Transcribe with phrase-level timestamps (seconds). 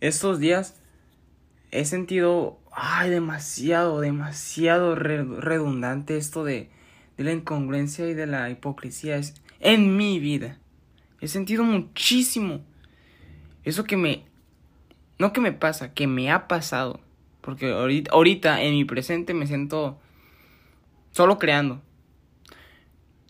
[0.00, 0.80] estos días
[1.70, 6.70] he sentido, ay, demasiado, demasiado redundante esto de,
[7.16, 10.58] de la incongruencia y de la hipocresía es, en mi vida.
[11.20, 12.60] He sentido muchísimo.
[13.64, 14.24] Eso que me...
[15.18, 17.00] No que me pasa, que me ha pasado.
[17.42, 20.00] Porque ahorita, ahorita en mi presente me siento
[21.10, 21.82] solo creando.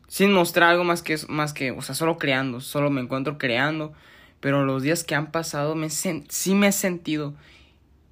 [0.07, 2.61] Sin mostrar algo más que, más que, o sea, solo creando.
[2.61, 3.93] Solo me encuentro creando.
[4.41, 7.35] Pero los días que han pasado me sí me he sentido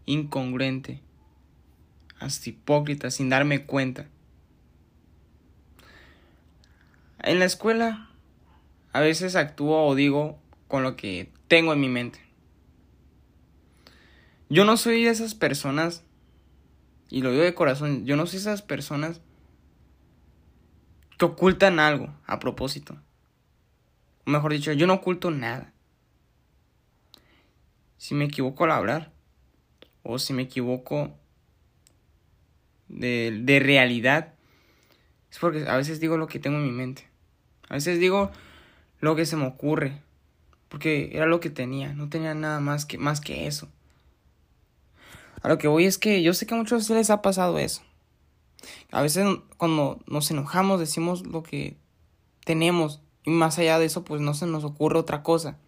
[0.07, 1.01] incongruente.
[2.21, 4.07] Hasta hipócrita, sin darme cuenta.
[7.21, 8.09] En la escuela
[8.93, 12.21] a veces actúo o digo con lo que tengo en mi mente.
[14.51, 16.05] Yo no soy de esas personas,
[17.11, 19.21] y lo digo de corazón, yo no soy de esas personas
[21.19, 22.97] que ocultan algo a propósito.
[24.25, 25.73] O mejor dicho, yo no oculto nada.
[27.99, 29.13] Si me equivoco al hablar,
[30.03, 31.11] o si me equivoco
[32.89, 34.35] de, de realidad,
[35.31, 37.07] es porque a veces digo lo que tengo en mi mente.
[37.69, 38.31] A veces digo
[39.01, 40.01] lo que se me ocurre.
[40.69, 41.93] Porque era lo que tenía.
[41.93, 43.69] No tenía nada más que, más que eso.
[45.43, 47.83] A lo que voy es que yo sé que a muchos les ha pasado eso.
[48.91, 51.77] A veces cuando nos enojamos decimos lo que
[52.45, 53.01] tenemos.
[53.25, 55.59] Y más allá de eso, pues no se nos ocurre otra cosa.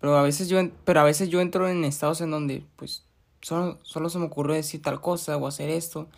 [0.00, 3.04] Pero a veces yo, pero a veces yo entro en estados en donde, pues,
[3.42, 6.08] solo, solo se me ocurre decir tal cosa o hacer esto.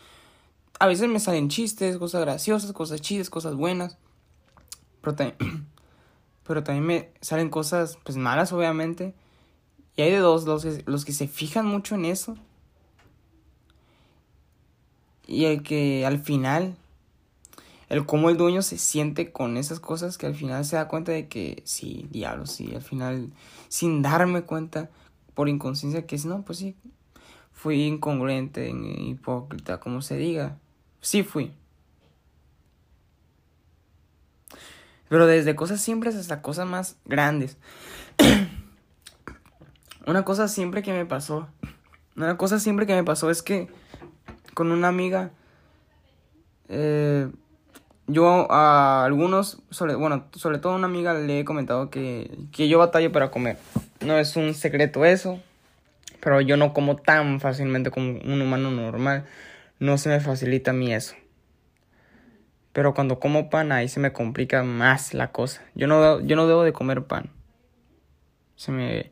[0.79, 3.99] A veces me salen chistes, cosas graciosas, cosas chidas, cosas buenas.
[5.01, 5.37] Pero también,
[6.47, 9.15] pero también me salen cosas pues malas, obviamente.
[9.97, 12.37] Y hay de dos, los que, los que se fijan mucho en eso.
[15.27, 16.77] Y el que al final,
[17.93, 21.13] el cómo el dueño se siente con esas cosas que al final se da cuenta
[21.13, 23.31] de que sí, diablo, sí, al final,
[23.69, 24.89] sin darme cuenta,
[25.35, 26.75] por inconsciencia, que es, no, pues sí,
[27.53, 30.57] fui incongruente, hipócrita, como se diga.
[31.03, 31.53] Sí fui.
[35.11, 37.59] Pero desde cosas simples hasta cosas más grandes.
[40.07, 41.47] una cosa siempre que me pasó.
[42.17, 43.69] Una cosa siempre que me pasó es que
[44.55, 45.33] con una amiga.
[46.71, 47.31] Eh,
[48.07, 49.63] yo a algunos,
[49.99, 53.59] bueno, sobre todo a una amiga le he comentado que, que yo batallo para comer.
[54.01, 55.41] No es un secreto eso.
[56.21, 59.25] Pero yo no como tan fácilmente como un humano normal.
[59.81, 61.17] No se me facilita a mí eso.
[62.73, 65.63] Pero cuando como pan ahí se me complica más la cosa.
[65.75, 67.31] Yo no, yo no debo de comer pan.
[68.55, 69.11] Se me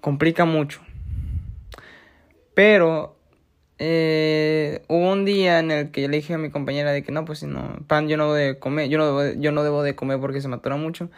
[0.00, 0.80] complica mucho.
[2.54, 3.15] Pero
[3.78, 7.12] eh, hubo un día en el que yo le dije a mi compañera de que
[7.12, 9.62] no, pues si no, pan yo no debo de comer, yo no debo, yo no
[9.62, 11.10] debo de comer porque se me atora mucho.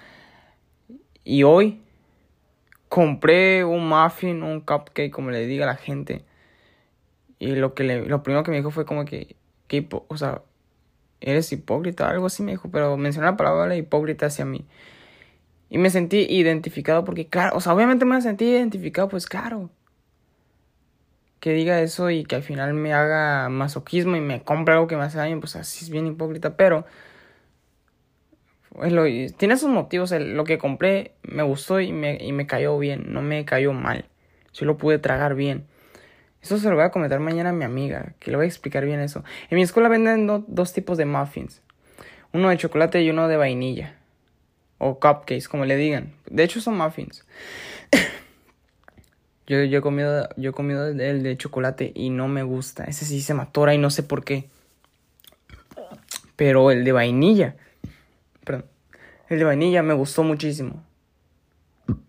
[1.25, 1.81] Y hoy
[2.89, 6.25] compré un muffin, un cupcake, como le diga a la gente.
[7.39, 9.37] Y lo que le, lo primero que me dijo fue como que,
[9.69, 10.43] que o sea,
[11.21, 14.65] eres hipócrita, algo así me dijo, pero mencionó la palabra hipócrita hacia mí.
[15.71, 19.71] Y me sentí identificado porque, claro, o sea, obviamente me sentí identificado, pues claro.
[21.41, 24.97] Que diga eso y que al final me haga masoquismo y me compre algo que
[24.97, 26.85] me hace daño, pues así es bien hipócrita, pero...
[28.71, 33.13] Pues, tiene sus motivos, lo que compré me gustó y me, y me cayó bien,
[33.13, 34.05] no me cayó mal.
[34.53, 35.67] Sí lo pude tragar bien.
[36.43, 38.85] Eso se lo voy a comentar mañana a mi amiga, que le voy a explicar
[38.85, 39.25] bien eso.
[39.51, 41.63] En mi escuela venden dos tipos de muffins.
[42.33, 43.97] Uno de chocolate y uno de vainilla.
[44.79, 46.15] O cupcakes, como le digan.
[46.27, 47.27] De hecho son muffins.
[49.49, 52.85] yo, he comido, yo he comido el de chocolate y no me gusta.
[52.85, 54.49] Ese sí se matora y no sé por qué.
[56.37, 57.57] Pero el de vainilla.
[58.45, 58.67] Perdón.
[59.29, 60.83] El de vainilla me gustó muchísimo.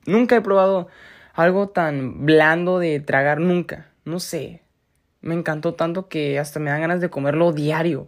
[0.06, 0.88] Nunca he probado
[1.34, 4.62] algo tan blando de tragar, nunca no sé,
[5.22, 8.08] me encantó tanto que hasta me dan ganas de comerlo diario.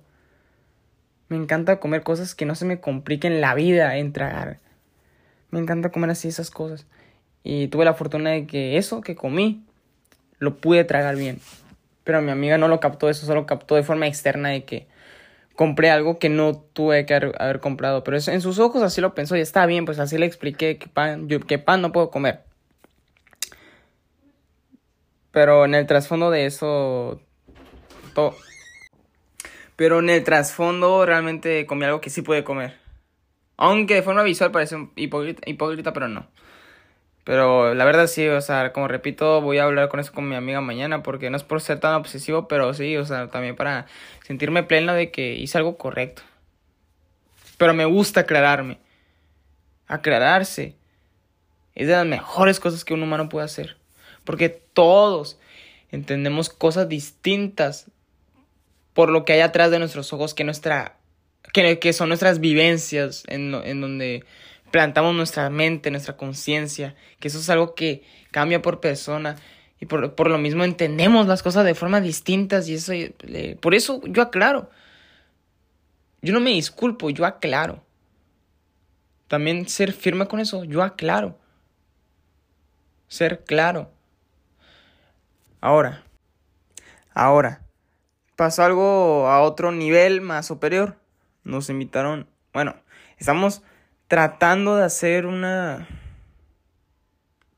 [1.30, 4.60] Me encanta comer cosas que no se me compliquen la vida en tragar.
[5.50, 6.88] Me encanta comer así esas cosas.
[7.44, 9.64] Y tuve la fortuna de que eso que comí
[10.40, 11.40] lo pude tragar bien.
[12.04, 14.88] Pero mi amiga no lo captó eso, solo captó de forma externa de que
[15.56, 18.04] compré algo que no tuve que haber comprado.
[18.04, 20.78] Pero eso, en sus ojos así lo pensó y está bien, pues así le expliqué
[20.78, 22.44] que pan, que pan no puedo comer.
[25.32, 27.22] Pero en el trasfondo de eso.
[28.14, 28.36] Todo.
[29.76, 32.78] Pero en el trasfondo realmente comí algo que sí puede comer.
[33.58, 36.28] Aunque de forma visual parece hipócrita, hipócrita, pero no.
[37.32, 40.36] Pero la verdad sí, o sea, como repito, voy a hablar con eso con mi
[40.36, 43.86] amiga mañana porque no es por ser tan obsesivo, pero sí, o sea, también para
[44.28, 46.24] sentirme pleno de que hice algo correcto.
[47.56, 48.80] Pero me gusta aclararme.
[49.88, 50.76] Aclararse
[51.74, 53.78] Es de las mejores cosas que un humano puede hacer.
[54.26, 55.40] Porque todos
[55.90, 57.90] entendemos cosas distintas
[58.92, 60.98] por lo que hay atrás de nuestros ojos que nuestra
[61.54, 64.26] que, que son nuestras vivencias en, en donde
[64.72, 69.36] plantamos nuestra mente, nuestra conciencia, que eso es algo que cambia por persona
[69.80, 72.94] y por, por, lo mismo entendemos las cosas de forma distintas y eso
[73.60, 74.70] por eso yo aclaro.
[76.22, 77.84] Yo no me disculpo, yo aclaro.
[79.28, 81.38] También ser firme con eso, yo aclaro.
[83.08, 83.92] Ser claro.
[85.62, 86.04] Ahora,
[87.14, 87.62] ahora,
[88.36, 90.98] pasó algo a otro nivel más superior.
[91.44, 92.76] Nos invitaron, bueno,
[93.18, 93.64] estamos
[94.12, 95.88] tratando de hacer una,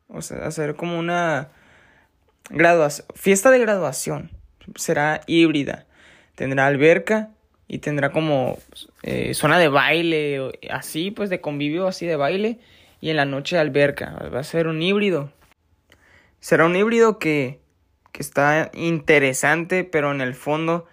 [0.08, 1.50] o sea, hacer como una
[2.52, 4.30] graduación, fiesta de graduación.
[4.76, 5.88] Será híbrida.
[6.36, 7.32] Tendrá alberca
[7.68, 8.60] y tendrá como
[9.02, 12.60] eh, zona de baile, así pues de convivio, así de baile.
[13.02, 14.12] Y en la noche alberca.
[14.32, 15.32] Va a ser un híbrido.
[16.40, 17.62] Será un híbrido que
[18.12, 20.86] que está interesante, pero en el fondo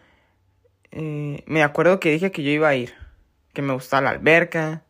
[0.90, 2.94] eh, me acuerdo que dije que yo iba a ir,
[3.52, 4.84] que me gustaba la alberca,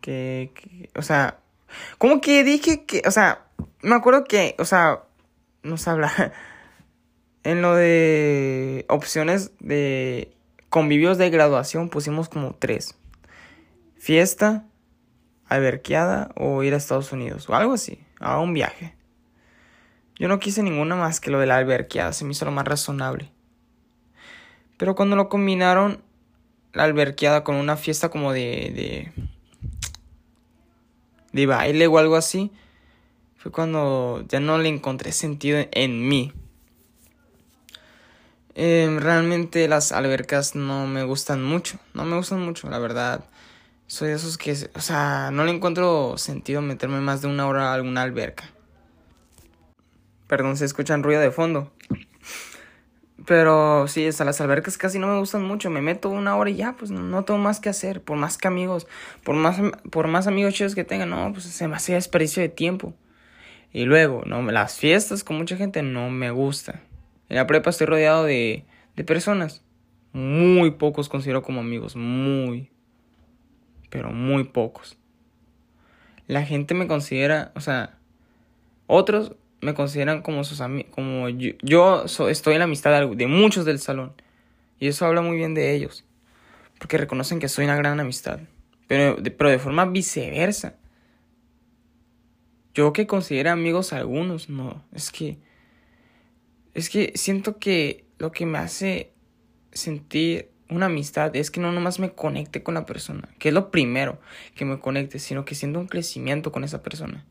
[0.00, 1.38] que, o sea,
[1.98, 3.46] como que dije que, o sea,
[3.82, 5.04] me acuerdo que, o sea,
[5.62, 6.32] nos habla
[7.42, 10.34] en lo de opciones de
[10.68, 12.96] convivios de graduación pusimos como tres.
[13.98, 14.64] Fiesta,
[15.46, 18.94] alberqueada o ir a Estados Unidos o algo así, a un viaje.
[20.16, 22.66] Yo no quise ninguna más que lo de la alberqueada, se me hizo lo más
[22.66, 23.32] razonable.
[24.76, 26.02] Pero cuando lo combinaron
[26.72, 29.12] la alberqueada con una fiesta como de, de,
[31.32, 32.52] de baile o algo así,
[33.36, 36.32] fue cuando ya no le encontré sentido en mí.
[38.54, 43.24] Em, realmente las albercas no me gustan mucho, no me gustan mucho, la verdad.
[43.86, 47.70] Soy de esos que, o sea, no le encuentro sentido meterme más de una hora
[47.70, 48.44] a alguna alberca.
[50.26, 51.72] Perdón, se escuchan ruido de fondo.
[53.30, 55.70] Pero sí, hasta las albercas casi no me gustan mucho.
[55.70, 58.02] Me meto una hora y ya, pues no, tengo más que hacer.
[58.02, 58.88] Por más que amigos,
[59.22, 59.60] por más,
[59.92, 62.92] por más amigos chidos que tenga, no, pues se me hace desperdicio de tiempo.
[63.72, 66.82] Y luego, no, las fiestas con mucha gente no me gusta.
[67.28, 68.64] En la prepa estoy rodeado de,
[68.96, 69.62] de personas.
[70.12, 71.94] Muy pocos considero como amigos.
[71.94, 72.68] Muy.
[73.90, 74.98] Pero muy pocos.
[76.26, 77.96] La gente me considera, o sea,
[78.88, 83.78] otros me consideran como sus amigos, como yo, estoy en la amistad de, muchos del
[83.78, 84.12] salón.
[84.78, 86.04] Y eso habla muy bien de ellos.
[86.78, 88.40] Porque reconocen que soy una gran amistad.
[88.86, 90.76] Pero de, pero de forma viceversa.
[92.72, 94.82] Yo que considero amigos a algunos, no.
[94.94, 95.38] Es que.
[96.72, 99.12] Es que siento que lo que me hace
[99.72, 103.72] sentir una amistad es que no nomás me conecte con la persona, que es lo
[103.72, 104.20] primero
[104.54, 107.26] que me conecte, sino que siento un crecimiento con esa persona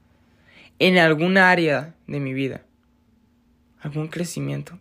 [0.80, 2.66] en algún área de mi vida,
[3.82, 4.80] algún crecimiento.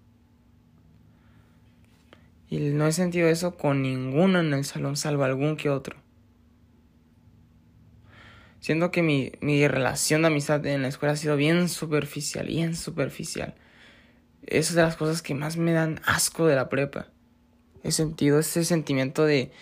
[2.49, 5.97] Y no he sentido eso con ninguno en el salón, salvo algún que otro.
[8.61, 12.75] Siento que mi, mi relación de amistad en la escuela ha sido bien superficial, bien
[12.75, 13.55] superficial.
[14.47, 17.09] Esa es de las cosas que más me dan asco de la prepa.
[17.85, 19.53] He sentido ese sentimiento de,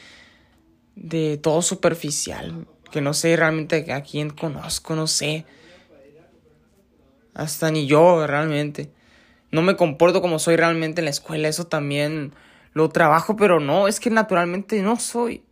[0.94, 5.44] de todo superficial, que no sé realmente a quién conozco, no sé.
[7.37, 8.90] Hasta ni yo realmente.
[9.50, 11.49] No me comporto como soy realmente en la escuela.
[11.49, 12.33] Eso también
[12.73, 15.45] lo trabajo, pero no, es que naturalmente no soy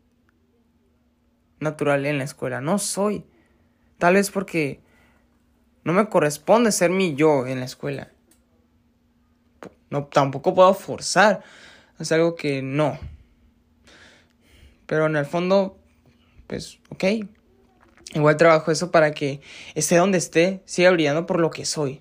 [1.60, 2.62] natural en la escuela.
[2.62, 3.26] No soy.
[3.98, 4.80] Tal vez porque
[5.84, 8.10] no me corresponde ser mi yo en la escuela.
[9.90, 11.42] No, tampoco puedo forzar.
[11.98, 12.98] Es algo que no.
[14.86, 15.76] Pero en el fondo,
[16.46, 17.04] pues, ok.
[18.14, 19.40] Igual trabajo eso para que
[19.74, 22.00] esté donde esté, siga brillando por lo que soy.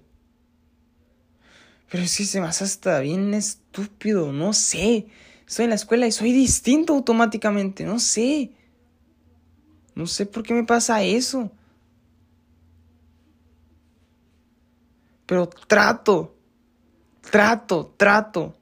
[1.90, 5.08] Pero es que se me hace hasta bien estúpido, no sé.
[5.48, 8.52] Estoy en la escuela y soy distinto automáticamente, no sé.
[9.96, 11.52] No sé por qué me pasa eso.
[15.26, 16.36] Pero trato,
[17.30, 18.56] trato, trato.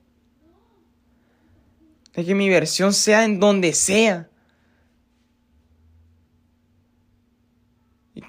[2.14, 4.31] De que mi versión sea en donde sea.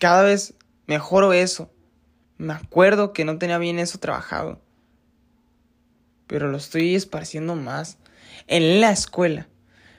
[0.02, 0.54] Cada vez
[0.88, 1.70] mejoro eso.
[2.36, 4.60] Me acuerdo que no tenía bien eso trabajado.
[6.26, 7.98] Pero lo estoy esparciendo más.
[8.48, 9.46] En la escuela.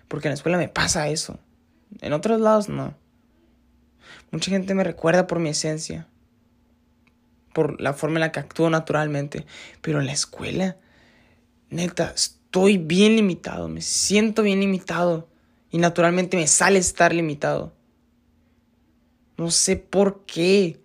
[0.10, 1.40] Porque en la escuela me pasa eso.
[2.02, 2.98] En otros lados no.
[4.30, 6.06] Mucha gente me recuerda por mi esencia.
[7.54, 9.46] Por la forma en la que actúo naturalmente.
[9.80, 10.76] Pero en la escuela,
[11.70, 13.70] neta, estoy bien limitado.
[13.70, 15.30] Me siento bien limitado.
[15.72, 17.74] Y naturalmente me sale estar limitado.
[19.38, 20.80] No sé por qué.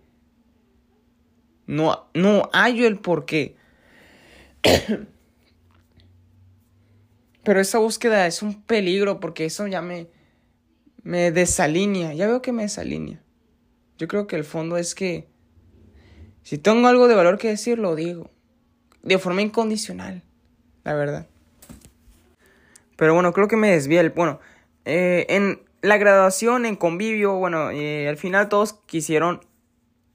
[1.67, 3.55] No, no hallo el por qué.
[7.43, 10.07] Pero esa búsqueda es un peligro porque eso ya me,
[11.03, 12.13] me desalinea.
[12.13, 13.21] Ya veo que me desalinea.
[13.97, 15.27] Yo creo que el fondo es que
[16.43, 18.31] si tengo algo de valor que decir, lo digo.
[19.03, 20.23] De forma incondicional.
[20.83, 21.27] La verdad.
[22.95, 23.99] Pero bueno, creo que me desvié.
[23.99, 24.39] El, bueno,
[24.85, 29.41] eh, en la graduación, en convivio, bueno, eh, al final todos quisieron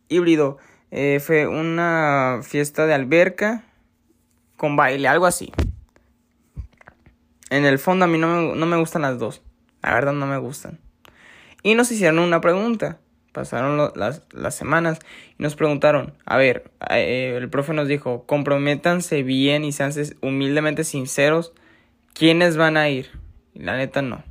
[0.08, 0.58] híbrido.
[0.90, 3.64] Eh, fue una fiesta de alberca
[4.56, 5.52] con baile, algo así.
[7.50, 9.42] En el fondo a mí no me, no me gustan las dos.
[9.82, 10.78] La verdad no me gustan.
[11.62, 12.98] Y nos hicieron una pregunta.
[13.32, 15.00] Pasaron las, las, semanas
[15.36, 19.90] y nos preguntaron, a ver, eh, el profe nos dijo, comprométanse bien y sean
[20.20, 21.52] humildemente sinceros,
[22.12, 23.10] ¿quiénes van a ir?
[23.52, 24.22] Y la neta no.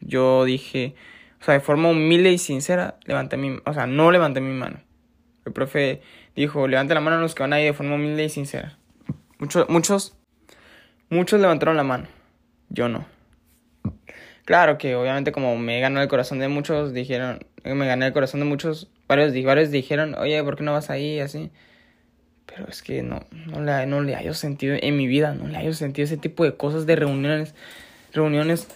[0.00, 0.94] Yo dije,
[1.40, 4.80] o sea, de forma humilde y sincera, levanté mi, o sea, no levanté mi mano.
[5.44, 6.02] El profe
[6.36, 8.78] dijo, levante la mano a los que van a ir de forma humilde y sincera.
[9.38, 10.16] Muchos, muchos,
[11.08, 12.06] muchos levantaron la mano.
[12.68, 13.06] Yo no.
[14.44, 18.40] Claro que obviamente como me ganó el corazón de muchos, dijeron, me gané el corazón
[18.40, 21.20] de muchos, varios, varios dijeron, oye, ¿por qué no vas ahí?
[21.20, 21.50] Así.
[22.46, 25.56] Pero es que no, no le, no le hallo sentido en mi vida, no le
[25.56, 27.54] hallo sentido ese tipo de cosas de reuniones,
[28.12, 28.66] reuniones.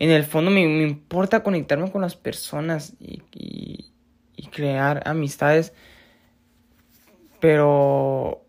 [0.00, 3.86] En el fondo me, me importa conectarme con las personas y, y,
[4.50, 5.72] crear amistades
[7.40, 8.44] pero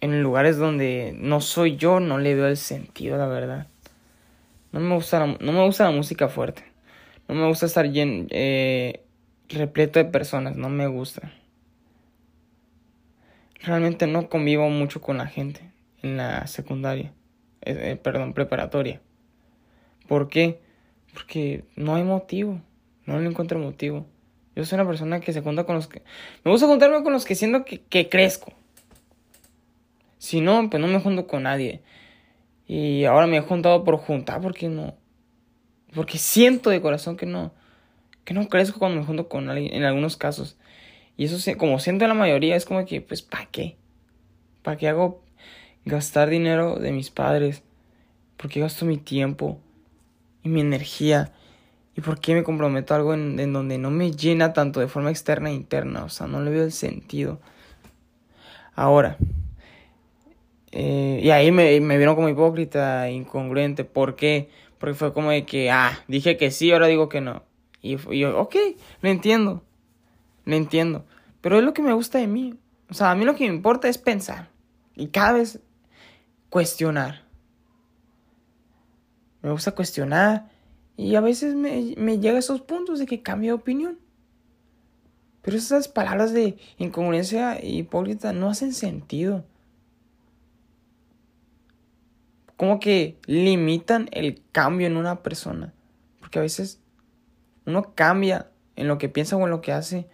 [0.00, 3.66] en lugares donde no soy yo no le veo el sentido, la verdad.
[4.72, 6.64] No me gusta la, no me gusta la música fuerte.
[7.28, 9.00] No me gusta estar lleno, eh,
[9.48, 11.32] repleto de personas, no me gusta.
[13.62, 15.62] Realmente no convivo mucho con la gente
[16.02, 17.12] en la secundaria,
[17.62, 19.00] eh, eh, perdón, preparatoria.
[20.06, 20.60] ¿Por qué?
[21.12, 22.60] Porque no hay motivo,
[23.06, 24.06] no le encuentro motivo.
[24.54, 26.02] Yo soy una persona que se junta con los que...
[26.44, 28.52] Me gusta juntarme con los que siento que, que crezco.
[30.18, 31.82] Si no, pues no me junto con nadie.
[32.66, 34.94] Y ahora me he juntado por juntar porque no...
[35.94, 37.52] Porque siento de corazón que no...
[38.24, 40.56] Que no crezco cuando me junto con alguien en algunos casos.
[41.16, 43.76] Y eso como siento en la mayoría es como que, pues, ¿para qué?
[44.62, 45.22] ¿Para qué hago
[45.84, 47.62] gastar dinero de mis padres?
[48.36, 49.60] ¿Por qué gasto mi tiempo
[50.46, 51.32] y mi energía
[51.96, 55.10] ¿Y por qué me comprometo a algo en, donde no me llena tanto de forma
[55.10, 56.04] externa e interna?
[56.04, 57.40] O sea, no le veo el sentido.
[58.74, 59.16] Ahora,
[60.72, 63.84] eh, y ahí me, me, vieron como hipócrita, incongruente.
[63.84, 64.50] ¿Por qué?
[64.76, 67.44] Porque fue como de que, ah, dije que sí, ahora digo que no.
[67.80, 68.56] Y, y yo, ok,
[69.00, 69.62] lo entiendo.
[70.44, 71.06] Lo entiendo.
[71.40, 72.58] Pero es lo que me gusta de mí.
[72.90, 74.50] O sea, a mí lo que me importa es pensar.
[74.96, 75.60] Y cada vez
[76.50, 77.25] cuestionar.
[79.42, 80.50] Me gusta cuestionar
[80.96, 83.98] y a veces me, me llega a esos puntos de que cambio de opinión.
[85.42, 89.44] Pero esas palabras de incongruencia hipócrita no hacen sentido.
[92.56, 95.72] Como que limitan el cambio en una persona.
[96.18, 96.80] Porque a veces
[97.64, 100.08] uno cambia en lo que piensa o en lo que hace.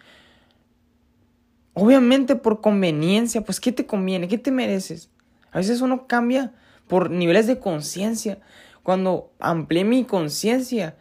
[1.75, 4.29] Obviamente por conveniencia, pues ¿qué te conviene?
[4.29, 5.09] ¿Qué te mereces?
[5.51, 6.53] A veces uno cambia
[6.89, 8.39] por niveles de conciencia
[8.83, 10.97] cuando amplié mi conciencia,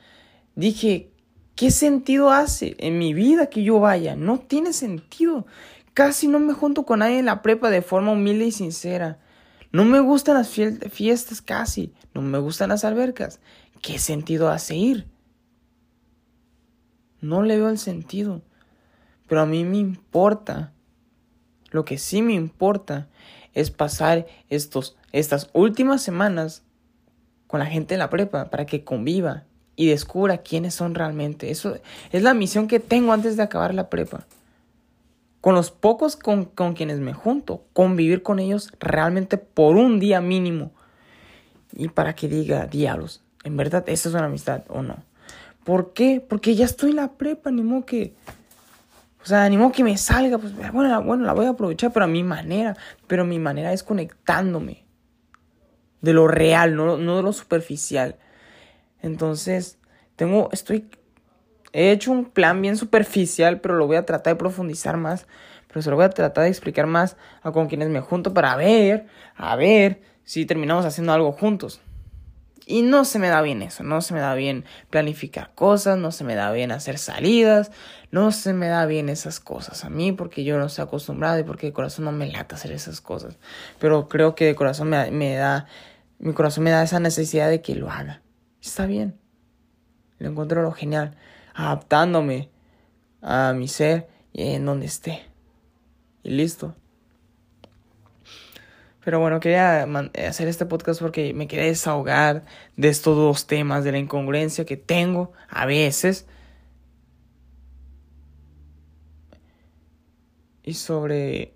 [0.56, 1.12] dije,
[1.56, 4.16] ¿qué sentido hace en mi vida que yo vaya?
[4.16, 5.46] No tiene sentido.
[5.94, 9.20] Casi no me junto con nadie en la prepa de forma humilde y sincera.
[9.72, 11.94] No me gustan las fiestas casi.
[12.14, 13.40] No me gustan las albercas.
[13.82, 15.08] ¿Qué sentido hace ir?
[17.20, 18.42] No le veo el sentido.
[19.28, 20.74] Pero a mí me importa.
[21.72, 23.10] Lo que sí me importa
[23.54, 26.64] es pasar estos, estas últimas semanas
[27.52, 29.44] con la gente de la prepa para que conviva
[29.76, 31.52] y descubra quiénes son realmente.
[31.52, 31.76] Eso
[32.14, 34.26] es la misión que tengo antes de acabar la prepa.
[35.42, 40.22] Con los pocos con, con quienes me junto, convivir con ellos realmente por un día
[40.22, 40.72] mínimo.
[41.74, 45.04] Y para que diga, diablos, en verdad, esa es una amistad o no.
[45.66, 46.26] ¿Por qué?
[46.26, 48.14] Porque ya estoy en la prepa, ni modo que.
[49.24, 52.06] O sea, ni modo que me salga, pues bueno, bueno, la voy a aprovechar, pero
[52.06, 52.78] a mi manera.
[53.08, 54.86] Pero mi manera es conectándome
[56.02, 58.18] de lo real, no, no de lo superficial.
[59.02, 59.78] Entonces,
[60.16, 60.90] tengo, estoy,
[61.74, 65.28] he hecho un plan bien superficial, pero lo voy a tratar de profundizar más,
[65.68, 68.56] pero se lo voy a tratar de explicar más a con quienes me junto para
[68.56, 71.82] ver, a ver si terminamos haciendo algo juntos.
[72.68, 76.12] Y no se me da bien eso, no se me da bien planificar cosas, no
[76.12, 77.72] se me da bien hacer salidas,
[78.12, 81.44] no se me da bien esas cosas a mí porque yo no estoy acostumbrado y
[81.44, 83.40] porque de corazón no me lata hacer esas cosas.
[83.80, 85.66] Pero creo que de corazón me, me da
[86.22, 88.22] mi corazón me da esa necesidad de que lo haga.
[88.62, 89.20] Está bien.
[90.20, 91.18] Lo encuentro lo genial.
[91.54, 92.50] Adaptándome.
[93.24, 95.26] a mi ser y en donde esté.
[96.24, 96.76] Y listo.
[99.04, 99.84] Pero bueno, quería
[100.28, 102.44] hacer este podcast porque me quería desahogar
[102.78, 106.28] de estos dos temas, de la incongruencia que tengo a veces.
[110.62, 111.56] Y sobre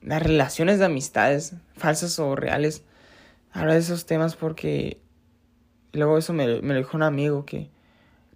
[0.00, 2.84] las relaciones de amistades, falsas o reales.
[3.56, 5.00] Hablar de esos temas porque
[5.92, 7.70] luego eso me, lo dijo un amigo que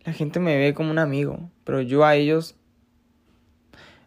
[0.03, 2.57] la gente me ve como un amigo, pero yo a ellos...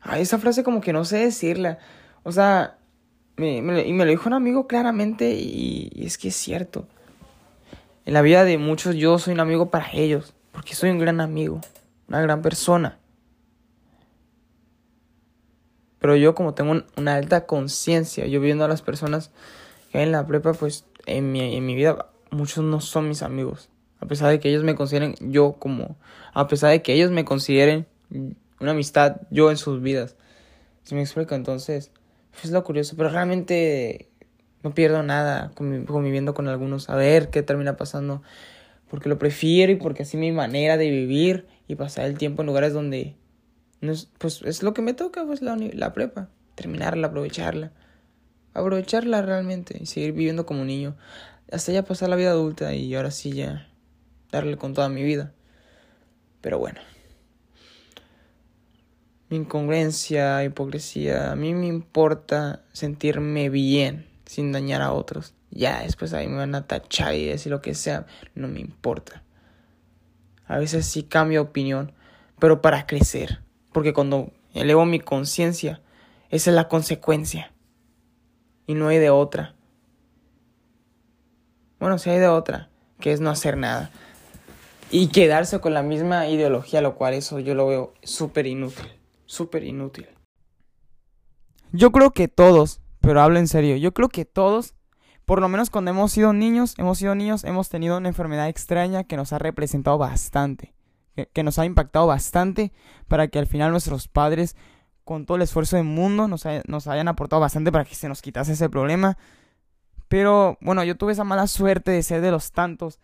[0.02, 1.78] A esa frase como que no sé decirla.
[2.24, 2.78] O sea,
[3.38, 6.88] y me lo dijo un amigo claramente y, es que es cierto.
[8.06, 11.22] En la vida de muchos yo soy un amigo para ellos, porque soy un gran
[11.22, 11.62] amigo,
[12.08, 12.98] una gran persona.
[16.00, 19.30] Pero yo como tengo una alta conciencia, yo viendo a las personas
[19.94, 23.70] en la prepa, pues en mi, en mi vida muchos no son mis amigos.
[24.00, 25.96] A pesar de que ellos me consideren yo como...
[26.34, 27.86] A pesar de que ellos me consideren
[28.60, 30.16] una amistad yo en sus vidas.
[30.84, 31.36] ¿Se me explica?
[31.36, 31.92] Entonces
[32.42, 34.10] es lo curioso, pero realmente
[34.64, 38.24] no pierdo nada conviviendo con algunos, a ver qué termina pasando,
[38.90, 42.48] porque lo prefiero y porque así mi manera de vivir y pasar el tiempo en
[42.48, 43.16] lugares donde,
[44.18, 47.72] pues es lo que me toca, pues la, la prepa, terminarla, aprovecharla,
[48.54, 50.96] aprovecharla realmente y seguir viviendo como un niño,
[51.52, 53.68] hasta ya pasar la vida adulta y ahora sí ya
[54.32, 55.34] darle con toda mi vida.
[56.42, 56.80] Pero bueno
[59.36, 61.32] incongruencia, hipocresía.
[61.32, 65.34] A mí me importa sentirme bien sin dañar a otros.
[65.52, 68.06] Ya después ahí me van a tachar y decir lo que sea.
[68.36, 69.24] No me importa.
[70.46, 71.94] A veces sí cambio opinión,
[72.40, 73.42] pero para crecer.
[73.72, 75.82] Porque cuando elevo mi conciencia,
[76.30, 77.53] esa es la consecuencia.
[78.68, 79.56] Y no hay de otra.
[81.80, 83.92] Bueno, si hay de otra, que es no hacer nada.
[84.90, 88.90] Y quedarse con la misma ideología, lo cual eso yo lo veo súper inútil
[89.34, 90.08] súper inútil.
[91.72, 94.76] Yo creo que todos, pero hablo en serio, yo creo que todos,
[95.26, 99.04] por lo menos cuando hemos sido niños, hemos sido niños, hemos tenido una enfermedad extraña
[99.04, 100.74] que nos ha representado bastante,
[101.34, 102.72] que, nos ha impactado bastante
[103.08, 104.56] para que al final nuestros padres,
[105.04, 108.22] con todo el esfuerzo del mundo, nos, nos hayan aportado bastante para que se nos
[108.22, 109.18] quitase ese problema.
[110.08, 113.00] Pero bueno, yo tuve esa mala suerte de ser de los tantos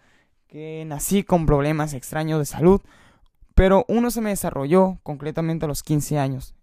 [0.48, 2.82] que nací con problemas extraños de salud
[3.60, 6.56] pero uno se me desarrolló concretamente a los 15 años.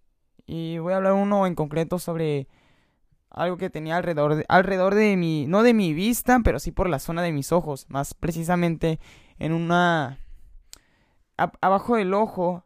[0.47, 2.47] Y voy a hablar uno en concreto sobre
[3.29, 6.89] algo que tenía alrededor de, alrededor de mi, no de mi vista, pero sí por
[6.89, 8.99] la zona de mis ojos, más precisamente
[9.37, 10.17] en una...
[11.37, 12.65] abajo del ojo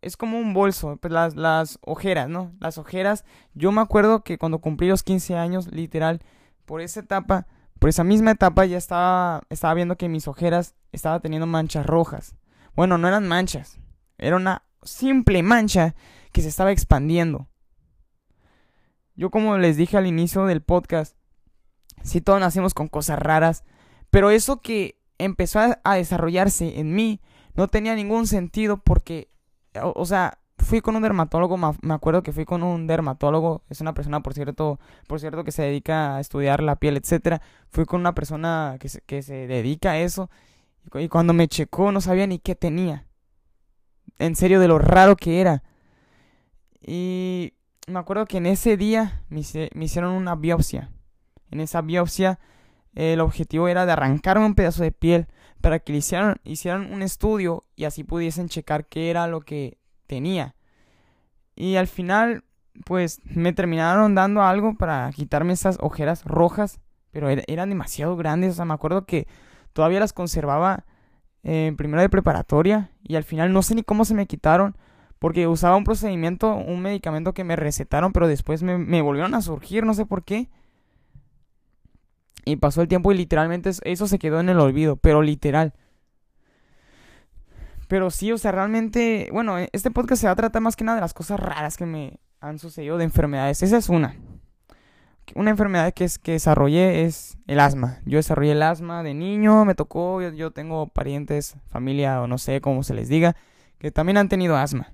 [0.00, 2.52] es como un bolso, pues las, las ojeras, ¿no?
[2.60, 6.20] Las ojeras, yo me acuerdo que cuando cumplí los 15 años, literal,
[6.64, 7.46] por esa etapa,
[7.78, 12.34] por esa misma etapa ya estaba, estaba viendo que mis ojeras estaba teniendo manchas rojas.
[12.74, 13.78] Bueno, no eran manchas.
[14.18, 15.94] Era una simple mancha
[16.32, 17.48] que se estaba expandiendo.
[19.14, 21.16] Yo como les dije al inicio del podcast,
[22.02, 23.64] sí todos nacimos con cosas raras,
[24.10, 27.20] pero eso que empezó a, desarrollarse en mí
[27.54, 29.28] no tenía ningún sentido porque,
[29.82, 33.94] o, sea, fui con un dermatólogo, me acuerdo que fui con un dermatólogo, es una
[33.94, 37.40] persona por cierto, por cierto que se dedica a estudiar la piel, etcétera.
[37.70, 40.30] Fui con una persona que que se dedica a eso
[40.94, 43.06] y cuando me checó no sabía ni qué tenía.
[44.18, 45.62] En serio, de lo raro que era.
[46.80, 47.54] Y
[47.86, 50.90] me acuerdo que en ese día me, hicieron una biopsia.
[51.50, 52.38] En esa biopsia
[52.94, 55.28] el objetivo era de arrancarme un pedazo de piel
[55.60, 60.54] para que hicieran, hicieran un estudio y así pudiesen checar qué era lo que tenía.
[61.54, 62.44] Y al final,
[62.84, 68.52] pues me terminaron dando algo para quitarme esas ojeras rojas, pero eran demasiado grandes.
[68.52, 69.26] O sea, me acuerdo que
[69.72, 70.84] todavía las conservaba
[71.42, 74.76] en primero de preparatoria y al final no sé ni cómo se me quitaron
[75.20, 79.84] porque usaba un procedimiento, un medicamento que me recetaron, pero después me, volvieron a surgir,
[79.84, 80.48] no sé por qué.
[82.44, 85.74] Y pasó el tiempo y literalmente eso se quedó en el olvido, pero literal.
[87.88, 90.96] Pero sí, o sea, realmente, bueno, este podcast se va a tratar más que nada
[90.96, 93.62] de las cosas raras que me han sucedido de enfermedades.
[93.62, 94.16] Esa es una
[95.34, 98.00] una enfermedad que, es, que desarrollé es el asma.
[98.04, 102.60] Yo desarrollé el asma de niño, me tocó, yo, tengo parientes, familia o no sé
[102.60, 103.36] cómo se les diga,
[103.78, 104.92] que también han tenido asma.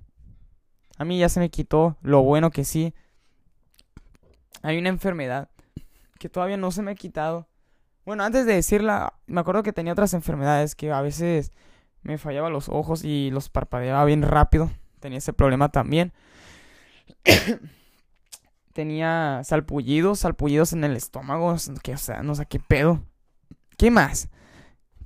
[0.99, 2.95] A mí ya se me quitó, lo bueno que sí.
[4.63, 5.51] Hay una enfermedad
[6.19, 7.47] que todavía no se me ha quitado.
[8.05, 11.53] Bueno, antes de decirla, me acuerdo que tenía otras enfermedades que a veces
[12.03, 14.71] me fallaban los ojos y los parpadeaba bien rápido.
[15.01, 16.13] Tenía ese problema también.
[18.73, 23.01] tenía salpullidos, salpullidos en el estómago, que, o sea, no sé qué pedo.
[23.77, 24.29] ¿Qué más?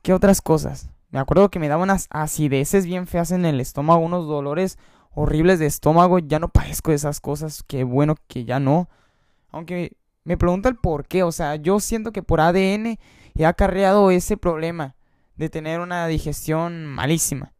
[0.03, 0.91] ¿Qué otras cosas?
[1.11, 4.79] Me acuerdo que me daban unas acideces bien feas en el estómago, unos dolores
[5.13, 6.19] horribles de estómago.
[6.19, 7.63] Ya no padezco de esas cosas.
[7.67, 8.89] Qué bueno que ya no.
[9.51, 11.23] Aunque me pregunta el por qué.
[11.23, 12.99] O sea, yo siento que por ADN
[13.35, 14.97] he acarreado ese problema
[15.37, 17.53] de tener una digestión malísima.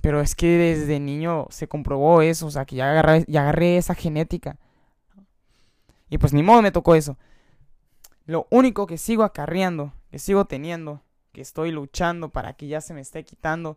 [0.00, 2.46] Pero es que desde niño se comprobó eso.
[2.46, 4.58] O sea, que ya agarré, ya agarré esa genética.
[6.10, 7.16] Y pues ni modo me tocó eso.
[8.26, 12.94] Lo único que sigo acarreando, que sigo teniendo, que estoy luchando para que ya se
[12.94, 13.76] me esté quitando,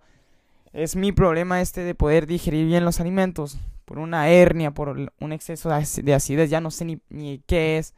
[0.74, 3.58] es mi problema este de poder digerir bien los alimentos.
[3.86, 7.96] Por una hernia, por un exceso de acidez, ya no sé ni, qué es.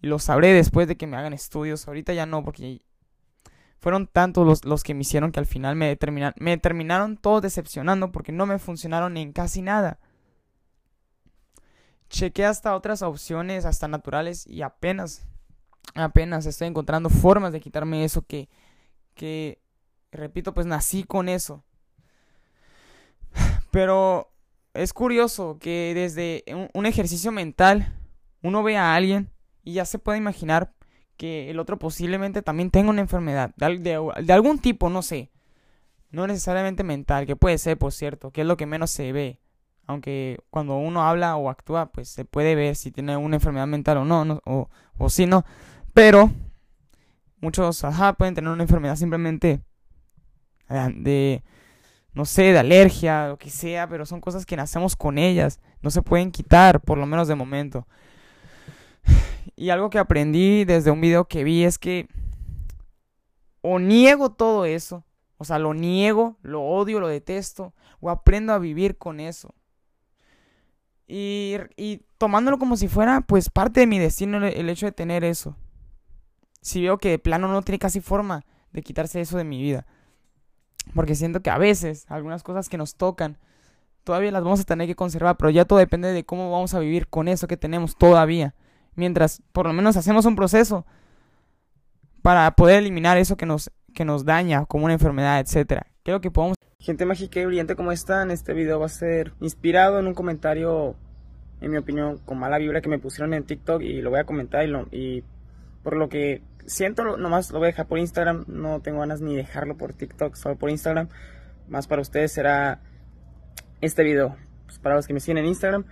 [0.00, 1.88] Y lo sabré después de que me hagan estudios.
[1.88, 2.82] Ahorita ya no, porque
[3.80, 5.98] fueron tantos los, los que me hicieron que al final me,
[6.36, 9.98] me terminaron todos decepcionando porque no me funcionaron en casi nada.
[12.10, 15.26] Chequé hasta otras opciones, hasta naturales, y apenas
[15.94, 18.48] apenas estoy encontrando formas de quitarme eso que,
[19.14, 19.60] que,
[20.10, 21.64] repito, pues nací con eso.
[23.74, 24.32] Pero
[24.72, 27.92] es curioso que desde un, ejercicio mental
[28.40, 29.32] uno ve a alguien
[29.64, 30.72] y ya se puede imaginar
[31.16, 35.32] que el otro posiblemente también tenga una enfermedad de, algún tipo, no sé.
[36.12, 39.40] No necesariamente mental, que puede ser, por cierto, que es lo que menos se ve.
[39.88, 43.96] Aunque cuando uno habla o actúa, pues se puede ver si tiene una enfermedad mental
[43.96, 45.44] o no, o, o si no.
[45.92, 46.30] Pero
[47.40, 49.64] muchos, ajá, pueden tener una enfermedad simplemente
[50.70, 51.42] eh, de,
[52.14, 55.90] no sé, de alergia, lo que sea, pero son cosas que nacemos con ellas, no
[55.90, 57.86] se pueden quitar, por lo menos de momento.
[59.56, 62.08] Y algo que aprendí desde un video que vi es que
[63.60, 65.04] o niego todo eso,
[65.36, 69.54] o sea, lo niego, lo odio, lo detesto, o aprendo a vivir con eso.
[71.06, 75.22] Y, y tomándolo como si fuera, pues, parte de mi destino el hecho de tener
[75.22, 75.56] eso
[76.64, 79.86] si veo que de plano no tiene casi forma de quitarse eso de mi vida.
[80.94, 83.38] Porque siento que a veces algunas cosas que nos tocan
[84.04, 86.78] todavía las vamos a tener que conservar, pero ya todo depende de cómo vamos a
[86.78, 88.54] vivir con eso que tenemos todavía.
[88.94, 90.86] Mientras por lo menos hacemos un proceso
[92.22, 95.86] para poder eliminar eso que nos, que nos daña como una enfermedad, etcétera.
[96.04, 96.56] Creo que podemos...
[96.78, 98.30] Gente mágica y brillante, ¿cómo están?
[98.30, 100.96] Este video va a ser inspirado en un comentario,
[101.60, 104.24] en mi opinión, con mala vibra que me pusieron en TikTok y lo voy a
[104.24, 105.24] comentar y,
[105.82, 108.44] por lo que siento, nomás lo voy a dejar por Instagram.
[108.48, 111.08] No tengo ganas ni dejarlo por TikTok, solo por Instagram.
[111.68, 112.80] Más para ustedes será
[113.80, 114.36] este video.
[114.66, 115.84] Pues para los que me siguen en Instagram.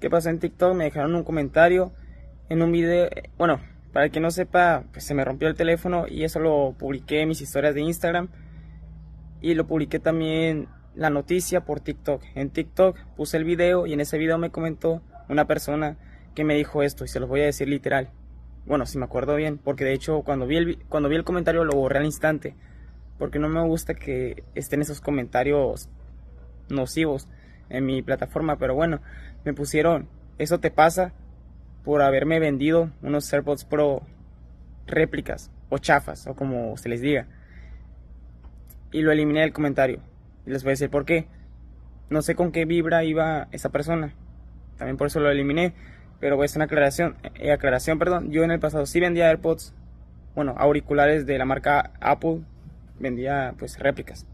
[0.00, 0.74] ¿Qué pasó en TikTok?
[0.74, 1.92] Me dejaron un comentario
[2.48, 3.08] en un video.
[3.36, 3.60] Bueno,
[3.92, 7.22] para el que no sepa, pues se me rompió el teléfono y eso lo publiqué
[7.22, 8.28] en mis historias de Instagram.
[9.42, 12.22] Y lo publiqué también la noticia por TikTok.
[12.34, 15.96] En TikTok puse el video y en ese video me comentó una persona
[16.34, 18.10] que me dijo esto y se los voy a decir literal.
[18.70, 21.64] Bueno, si me acuerdo bien, porque de hecho cuando vi el, cuando vi el comentario
[21.64, 22.54] lo borré al instante,
[23.18, 25.88] porque no me gusta que estén esos comentarios
[26.68, 27.26] nocivos
[27.68, 29.00] en mi plataforma, pero bueno,
[29.44, 31.12] me pusieron, eso te pasa
[31.82, 34.02] por haberme vendido unos AirPods Pro
[34.86, 37.26] réplicas o chafas o como se les diga.
[38.92, 40.00] Y lo eliminé del comentario.
[40.46, 41.26] Y les voy a decir por qué.
[42.08, 44.14] No sé con qué vibra iba esa persona.
[44.78, 45.74] También por eso lo eliminé.
[46.20, 48.30] Pero hacer una aclaración, eh, aclaración, perdón.
[48.30, 49.74] Yo en el pasado sí vendía AirPods,
[50.34, 52.42] bueno, auriculares de la marca Apple,
[52.98, 54.26] vendía pues réplicas.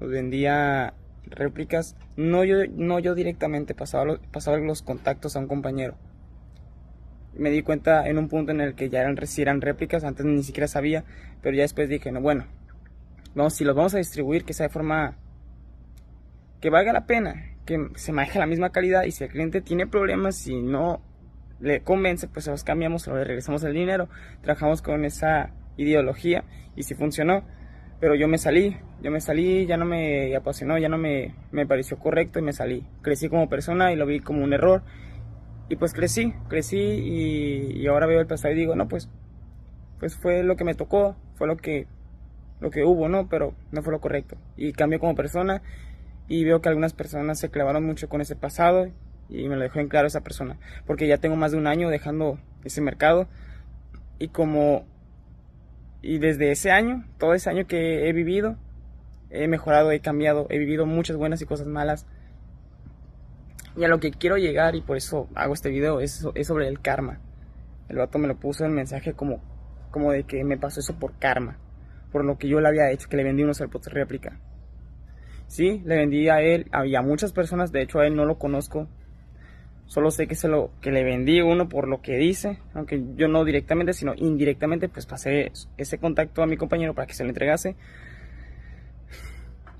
[0.00, 0.94] Los vendía
[1.26, 5.96] réplicas, no yo, no yo directamente, pasaba los, pasaba los contactos a un compañero.
[7.34, 10.42] Me di cuenta en un punto en el que ya eran, eran réplicas, antes ni
[10.42, 11.04] siquiera sabía,
[11.42, 12.46] pero ya después dije, no, bueno,
[13.34, 15.16] vamos, si los vamos a distribuir, que sea de forma
[16.60, 19.86] que valga la pena, que se maneje la misma calidad y si el cliente tiene
[19.86, 21.02] problemas, y no
[21.60, 24.08] le convence, pues se los cambiamos o le regresamos el dinero.
[24.40, 26.44] Trabajamos con esa ideología
[26.76, 27.44] y si funcionó.
[28.00, 31.66] Pero yo me salí, yo me salí, ya no me apasionó, ya no me, me
[31.66, 32.86] pareció correcto y me salí.
[33.02, 34.82] Crecí como persona y lo vi como un error.
[35.68, 39.10] Y pues crecí, crecí y, ahora veo el pasado y digo, no, pues,
[39.98, 41.86] pues fue lo que me tocó, fue lo que,
[42.60, 43.28] lo que hubo, ¿no?
[43.28, 44.38] Pero no fue lo correcto.
[44.56, 45.60] Y cambió como persona
[46.28, 48.88] y veo que algunas personas se clavaron mucho con ese pasado
[49.28, 51.88] y me lo dejó en claro esa persona, porque ya tengo más de un año
[51.88, 53.28] dejando ese mercado
[54.18, 54.84] y como
[56.00, 58.56] y desde ese año, todo ese año que he vivido,
[59.30, 62.06] he mejorado, he cambiado, he vivido muchas buenas y cosas malas.
[63.76, 66.68] Y a lo que quiero llegar y por eso hago este video es, es sobre
[66.68, 67.20] el karma.
[67.88, 69.40] El vato me lo puso en el mensaje como,
[69.90, 71.58] como de que me pasó eso por karma,
[72.12, 74.38] por lo que yo le había hecho, que le vendí unos AirPods réplica.
[75.48, 78.86] Sí, le vendí a él, había muchas personas, de hecho a él no lo conozco.
[79.86, 83.28] Solo sé que se lo que le vendí uno por lo que dice, aunque yo
[83.28, 87.30] no directamente, sino indirectamente, pues pasé ese contacto a mi compañero para que se lo
[87.30, 87.76] entregase.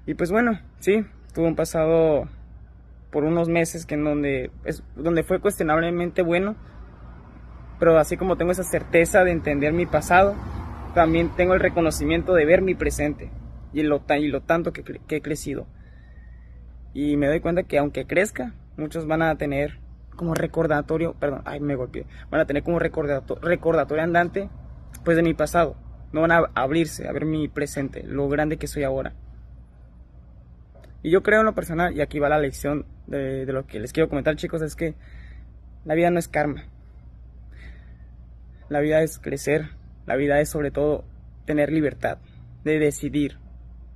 [0.06, 1.04] Y pues bueno, sí,
[1.34, 2.26] tuvo un pasado
[3.10, 6.56] por unos meses que en donde, es, donde fue cuestionablemente bueno,
[7.78, 10.34] pero así como tengo esa certeza de entender mi pasado,
[10.94, 13.30] también tengo el reconocimiento de ver mi presente
[13.72, 15.66] y lo, y lo tanto que, he crecido.
[16.94, 19.78] Y me doy cuenta que aunque crezca, muchos van a tener
[20.16, 24.48] como recordatorio, perdón, ay, me golpeé, van a tener como recordatorio, recordatorio andante,
[25.04, 25.76] pues de mi pasado.
[26.12, 29.12] No van a abrirse a ver mi presente, lo grande que soy ahora.
[31.02, 33.92] Y yo creo en lo personal, y aquí va la lección de lo que les
[33.92, 34.94] quiero comentar, chicos, es que
[35.84, 36.64] la vida no es karma.
[38.68, 39.70] La vida es crecer,
[40.06, 41.04] la vida es sobre todo
[41.46, 42.18] tener libertad
[42.64, 43.38] de decidir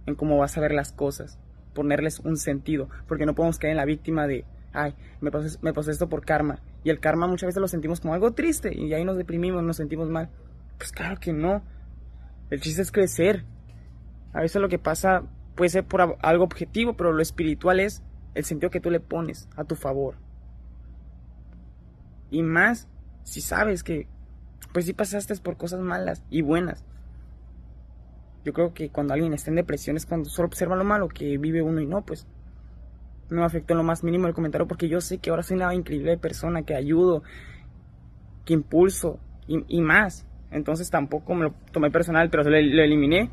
[0.06, 1.38] en cómo vas a ver las cosas,
[1.74, 6.08] ponerles un sentido, porque no podemos caer en la víctima de, ay, me pasó, esto
[6.08, 6.58] por karma.
[6.84, 9.76] Y el karma muchas veces lo sentimos como algo triste y ahí nos deprimimos, nos
[9.76, 10.30] sentimos mal.
[10.78, 11.62] Pues claro que no.
[12.50, 13.44] El chiste es crecer.
[14.32, 18.02] A veces lo que pasa puede ser por algo objetivo, pero lo espiritual es
[18.34, 20.16] el sentido que tú le pones a tu favor.
[22.30, 22.88] Y más
[23.24, 24.08] si sabes que,
[24.72, 26.84] pues si pasaste por cosas malas y buenas.
[28.44, 31.38] Yo creo que cuando alguien está en depresión es cuando solo observa lo malo que
[31.38, 32.26] vive uno y no, pues
[33.30, 35.56] no me afectó en lo más mínimo el comentario porque yo sé que ahora soy
[35.56, 37.22] una increíble persona, que ayudo,
[38.44, 40.26] que impulso y, más.
[40.50, 43.30] Entonces tampoco me lo tomé personal, pero lo, lo eliminé.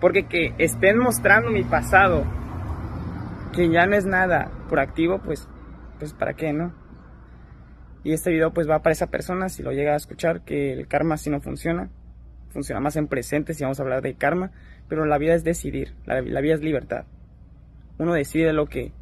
[0.00, 2.24] Porque que estén mostrando mi pasado,
[3.52, 5.48] que ya no es nada por activo, pues,
[5.98, 6.72] pues para qué, ¿no?
[8.04, 10.86] Y este video pues va para esa persona, si lo llega a escuchar, que el
[10.86, 11.90] karma si no funciona
[12.50, 14.50] funciona más en presente si vamos a hablar de karma,
[14.88, 17.04] pero la vida es decidir, la, vida es libertad.
[17.98, 18.92] Uno decide lo que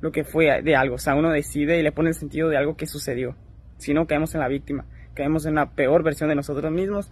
[0.00, 2.56] lo que fue de algo, o sea, uno decide y le pone el sentido de
[2.56, 3.34] algo que sucedió.
[3.78, 7.10] Si no caemos en la víctima, caemos en la peor versión de nosotros mismos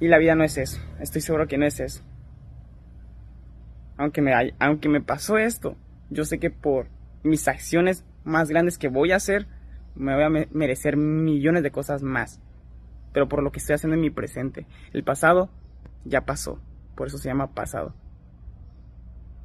[0.00, 0.80] y la vida no es eso.
[1.00, 2.02] Estoy seguro que no es eso.
[3.96, 5.76] Aunque me, aunque me pasó esto,
[6.10, 6.88] yo sé que por
[7.22, 9.46] mis acciones más grandes que voy a hacer,
[9.94, 12.40] me voy a merecer millones de cosas más
[13.16, 14.66] pero por lo que estoy haciendo en mi presente.
[14.92, 15.48] El pasado
[16.04, 16.60] ya pasó,
[16.94, 17.94] por eso se llama pasado.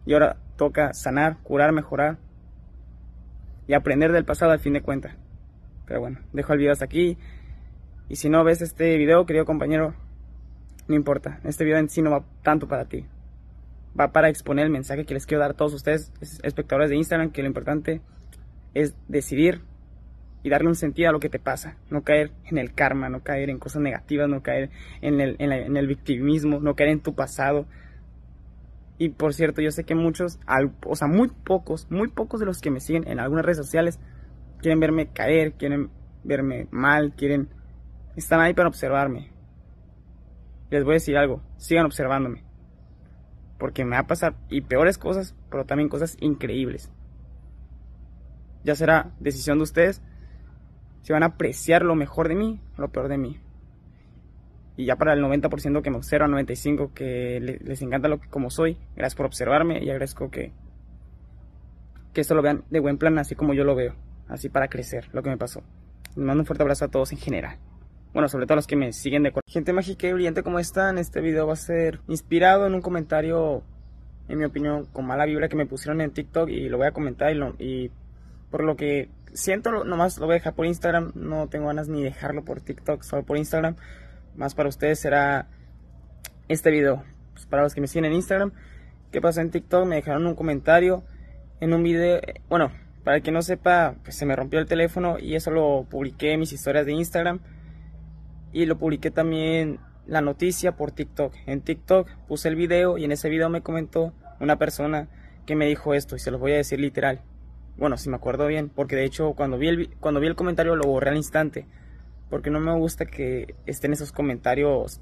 [0.06, 2.18] Y ahora toca sanar, curar, mejorar
[3.68, 5.16] y aprender del pasado al fin de cuentas.
[5.86, 7.18] Pero bueno, dejo el video hasta aquí.
[8.10, 9.94] Y si no ves este video, querido compañero,
[10.90, 11.40] no importa.
[11.46, 13.06] Este video en sí no va tanto para ti.
[13.98, 16.12] Va para exponer el mensaje que les quiero dar a todos ustedes,
[16.44, 18.02] espectadores de Instagram, que lo importante
[18.74, 19.62] es decidir
[20.44, 21.78] y darle un sentido a lo que te pasa.
[21.90, 24.70] No caer en el karma, no caer en cosas negativas, no caer
[25.02, 27.66] en el, victimismo, no caer en tu pasado.
[28.98, 30.40] Y por cierto, yo sé que muchos,
[30.86, 34.00] o sea, muy pocos, muy pocos de los que me siguen en algunas redes sociales
[34.60, 35.90] quieren verme caer, quieren
[36.24, 37.50] verme mal, quieren...
[38.16, 39.32] Están ahí para observarme.
[40.70, 42.44] Les voy a decir algo, sigan observándome.
[43.58, 46.92] Porque me va a pasar y peores cosas, pero también cosas increíbles.
[48.64, 50.02] Ya será decisión de ustedes
[51.02, 53.40] si van a apreciar lo mejor de mí lo peor de mí.
[54.78, 58.50] Y ya para el 90% que me observa, 95% que les encanta lo que como
[58.50, 60.54] soy, gracias por observarme y agradezco que,
[62.14, 63.96] que esto lo vean de buen plan, así como yo lo veo,
[64.28, 65.62] así para crecer, lo que me pasó.
[66.16, 67.58] Les mando un fuerte abrazo a todos en general.
[68.14, 70.98] Bueno, sobre todo a los que me siguen de Gente mágica y brillante, ¿cómo están?
[70.98, 73.64] Este video va a ser inspirado en un comentario,
[74.28, 76.92] en mi opinión, con mala vibra que me pusieron en TikTok y lo voy a
[76.92, 77.92] comentar y, lo, y
[78.50, 81.12] por lo que siento, nomás lo voy a dejar por Instagram.
[81.16, 83.76] No tengo ganas ni dejarlo por TikTok, solo por Instagram.
[84.36, 85.48] Más para ustedes será
[86.48, 87.04] este video.
[87.34, 88.52] Pues para los que me siguen en Instagram.
[89.12, 89.86] ¿Qué pasó en TikTok?
[89.86, 91.04] Me dejaron un comentario
[91.60, 92.20] en un video.
[92.50, 92.72] Bueno,
[93.04, 96.34] para el que no sepa, pues se me rompió el teléfono y eso lo publiqué
[96.34, 97.40] en mis historias de Instagram.
[98.54, 101.34] Y lo publiqué también la noticia por TikTok.
[101.46, 105.08] En TikTok puse el video y en ese video me comentó una persona
[105.46, 107.22] que me dijo esto y se los voy a decir literal.
[107.78, 110.76] Bueno, si me acuerdo bien, porque de hecho cuando vi el, cuando vi el comentario
[110.76, 111.66] lo borré al instante.
[112.30, 115.02] Porque no me gusta que estén esos comentarios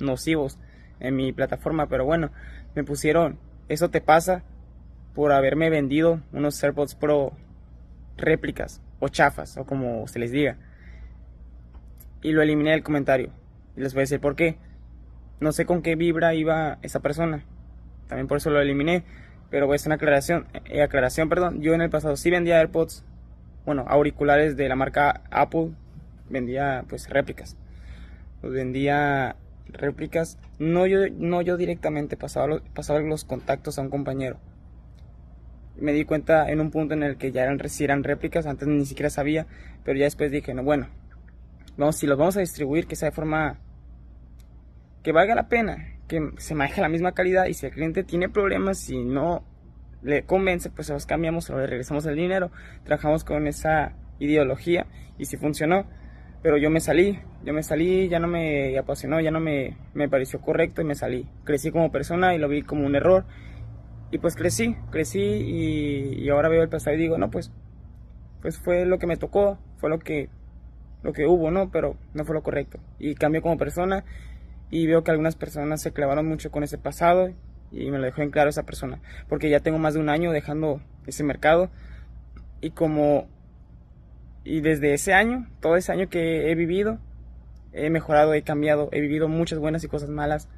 [0.00, 0.58] nocivos
[0.98, 1.86] en mi plataforma.
[1.86, 2.30] Pero bueno,
[2.74, 4.42] me pusieron, eso te pasa
[5.14, 7.32] por haberme vendido unos AirPods Pro
[8.16, 10.56] réplicas o chafas o como se les diga.
[12.22, 13.30] Y lo eliminé del comentario.
[13.76, 14.58] Y les voy a decir por qué.
[15.40, 17.44] No sé con qué vibra iba esa persona.
[18.08, 19.04] También por eso lo eliminé.
[19.50, 21.60] Pero voy a hacer una aclaración, eh, aclaración, perdón.
[21.60, 23.04] Yo en el pasado sí vendía AirPods,
[23.66, 25.70] bueno, auriculares de la marca Apple,
[26.28, 27.56] vendía pues réplicas.
[28.42, 29.36] Los vendía
[29.72, 34.38] réplicas, no yo, no yo directamente, pasaba los, pasaba los contactos a un compañero.
[35.76, 38.84] Me di cuenta en un punto en el que ya eran, eran réplicas, antes ni
[38.86, 39.46] siquiera sabía,
[39.84, 40.88] pero ya después dije, no, bueno,
[41.76, 43.58] vamos, si los vamos a distribuir, que sea de forma
[45.02, 48.28] que valga la pena, que se maneje la misma calidad y si el cliente tiene
[48.28, 49.44] problemas, si no
[50.02, 52.50] le convence, pues se los cambiamos o le regresamos el dinero.
[52.82, 54.86] Trabajamos con esa ideología
[55.18, 55.86] y si funcionó.
[56.42, 60.08] Pero yo me salí, yo me salí, ya no me apasionó, ya no me, me
[60.08, 61.28] pareció correcto y me salí.
[61.44, 63.24] Crecí como persona y lo vi como un error.
[64.10, 67.52] Y pues crecí, crecí y, y ahora veo el pasado y digo, no, pues,
[68.42, 70.28] pues fue lo que me tocó, fue lo que,
[71.04, 71.70] lo que hubo, ¿no?
[71.70, 72.80] Pero no fue lo correcto.
[72.98, 74.04] Y cambié como persona
[74.70, 77.30] y veo que algunas personas se clavaron mucho con ese pasado
[77.72, 79.00] y me lo dejó en claro esa persona.
[79.28, 81.70] Porque ya tengo más de un año dejando ese mercado
[82.60, 83.28] y como
[84.44, 86.98] y desde ese año, todo ese año que he vivido,
[87.72, 90.48] he mejorado, he cambiado, he vivido muchas buenas y cosas malas.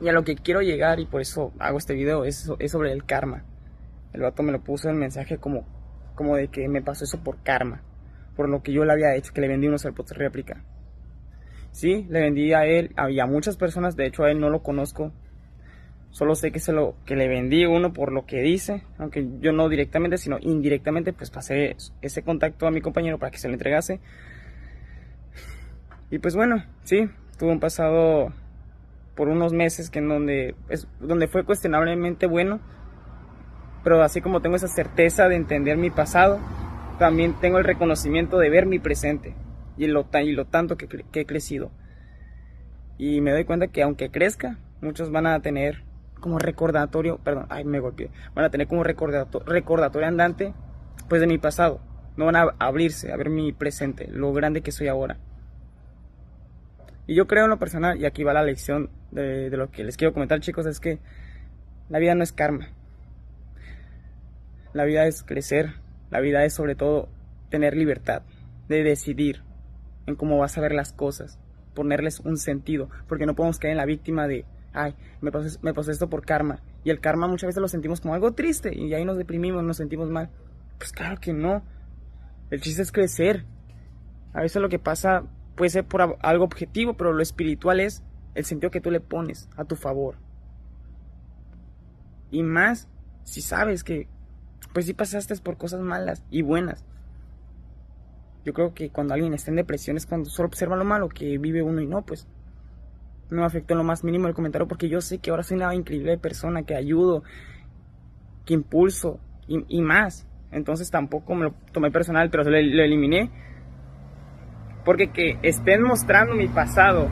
[0.00, 2.92] Y a lo que quiero llegar, y por eso hago este video, es, es sobre
[2.92, 3.44] el karma.
[4.12, 5.64] El vato me lo puso en el mensaje como,
[6.14, 7.82] como de que me pasó eso por karma.
[8.36, 10.62] Por lo que yo le había hecho, que le vendí unos AirPods réplica.
[11.72, 14.62] Sí, le vendí a él y a muchas personas, de hecho a él no lo
[14.62, 15.12] conozco,
[16.12, 19.52] Solo sé que se lo que le vendí uno por lo que dice, aunque yo
[19.52, 23.54] no directamente, sino indirectamente, pues pasé ese contacto a mi compañero para que se lo
[23.54, 23.98] entregase.
[26.10, 27.08] Y pues bueno, sí,
[27.38, 28.30] tuvo un pasado
[29.14, 32.60] por unos meses que en donde es donde fue cuestionablemente bueno,
[33.82, 36.40] pero así como tengo esa certeza de entender mi pasado,
[36.98, 39.34] también tengo el reconocimiento de ver mi presente
[39.76, 41.70] y lo, y lo tanto que, he crecido.
[42.98, 45.82] Y me doy cuenta que aunque crezca, muchos van a tener
[46.20, 50.54] como recordatorio, perdón, ay, me golpeé, van a tener como recordatorio, recordatorio andante,
[51.08, 51.80] pues de mi pasado.
[52.16, 55.18] No van a abrirse a ver mi presente, lo grande que soy ahora.
[57.06, 59.96] Y yo creo en lo personal, y aquí va la lección de lo que les
[59.96, 60.98] quiero comentar, chicos, es que
[61.88, 62.70] la vida no es karma.
[64.72, 65.74] La vida es crecer.
[66.10, 67.08] La vida es sobre todo
[67.50, 68.22] tener libertad
[68.68, 69.42] de decidir
[70.06, 71.38] en cómo vas a ver las cosas,
[71.74, 76.08] ponerles un sentido, porque no podemos caer en la víctima de ay, me pasó, esto
[76.08, 76.60] por karma.
[76.84, 79.76] Y el karma muchas veces lo sentimos como algo triste y ahí nos deprimimos, nos
[79.76, 80.30] sentimos mal.
[80.78, 81.62] Pues claro que no.
[82.50, 83.44] El chiste es crecer.
[84.32, 85.24] A veces lo que pasa
[85.56, 88.02] puede ser por algo objetivo, pero lo espiritual es
[88.34, 90.16] el sentido que tú le pones a tu favor.
[92.30, 92.88] Y más
[93.24, 94.08] si sabes que,
[94.72, 96.84] pues si pasaste por cosas malas y buenas.
[98.44, 101.38] Yo creo que cuando alguien está en depresión es cuando solo observa lo malo que
[101.38, 102.26] vive uno y no, pues
[103.30, 105.56] no me afectó en lo más mínimo el comentario porque yo sé que ahora soy
[105.56, 107.22] una increíble persona, que ayudo,
[108.44, 110.26] que impulso y, más.
[110.50, 113.30] Entonces tampoco me lo tomé personal, pero lo, lo eliminé.
[114.84, 117.08] Porque que estén mostrando mi pasado,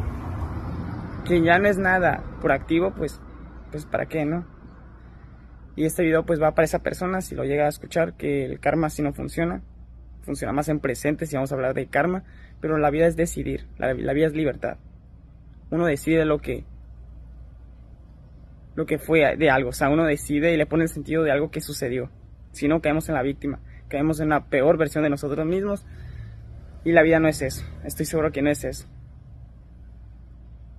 [1.24, 3.20] que ya no es nada por activo, pues,
[3.70, 4.44] pues para qué, ¿no?
[5.76, 8.60] Y este video pues va para esa persona, si lo llega a escuchar, que el
[8.60, 9.62] karma si no funciona,
[10.22, 12.24] funciona más en presente si vamos a hablar de karma,
[12.60, 14.78] pero la vida es decidir, la vida es libertad
[15.70, 16.64] uno decide lo que
[18.74, 21.32] lo que fue de algo, o sea, uno decide y le pone el sentido de
[21.32, 22.08] algo que sucedió.
[22.52, 25.84] Si no caemos en la víctima, caemos en la peor versión de nosotros mismos
[26.84, 27.64] y la vida no es eso.
[27.84, 28.88] Estoy seguro que no es eso.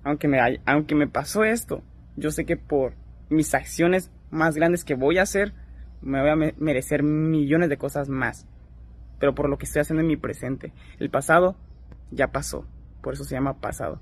[0.04, 1.82] Aunque me aunque me pasó esto,
[2.16, 2.94] yo sé que por
[3.28, 5.52] mis acciones más grandes que voy a hacer,
[6.00, 8.48] me voy a merecer millones de cosas más.
[9.22, 11.54] Pero por lo que estoy haciendo en mi presente, el pasado
[12.10, 12.66] ya pasó,
[13.02, 14.00] por eso se llama pasado.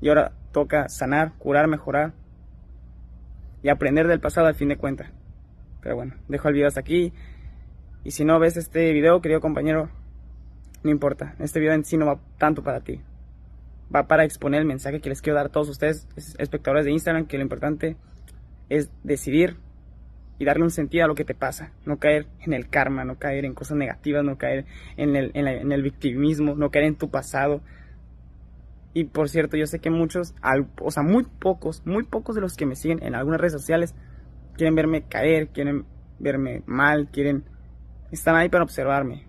[0.00, 2.12] Y ahora toca sanar, curar, mejorar
[3.64, 5.10] y aprender del pasado al fin de cuentas.
[5.80, 7.12] Pero bueno, dejo el video hasta aquí.
[8.04, 9.90] Y si no ves este video, querido compañero,
[10.84, 11.34] no importa.
[11.40, 13.00] Este video en sí no va tanto para ti.
[13.92, 16.06] Va para exponer el mensaje que les quiero dar a todos ustedes,
[16.38, 17.96] espectadores de Instagram, que lo importante
[18.68, 19.56] es decidir
[20.38, 21.72] y darle un sentido a lo que te pasa.
[21.84, 26.54] No caer en el karma, no caer en cosas negativas, no caer en el, victimismo,
[26.54, 27.62] no caer en tu pasado,
[28.92, 30.34] y por cierto, yo sé que muchos,
[30.80, 33.94] o sea, muy pocos, muy pocos de los que me siguen en algunas redes sociales
[34.56, 35.84] quieren verme caer, quieren
[36.18, 37.44] verme mal, quieren...
[38.10, 39.26] Están ahí para observarme.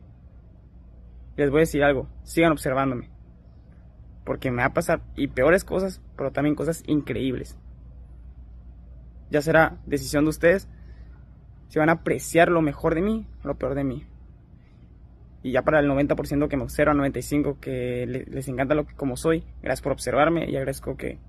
[1.35, 3.09] Les voy a decir algo, sigan observándome.
[4.23, 7.57] Porque me va a pasar y peores cosas, pero también cosas increíbles.
[9.29, 10.69] Ya será decisión de ustedes
[11.67, 14.05] si van a apreciar lo mejor de mí lo peor de mí
[15.43, 19.15] y ya para el 90% que me observa, 95% que les encanta lo que como
[19.15, 21.19] soy, gracias por observarme y agradezco que,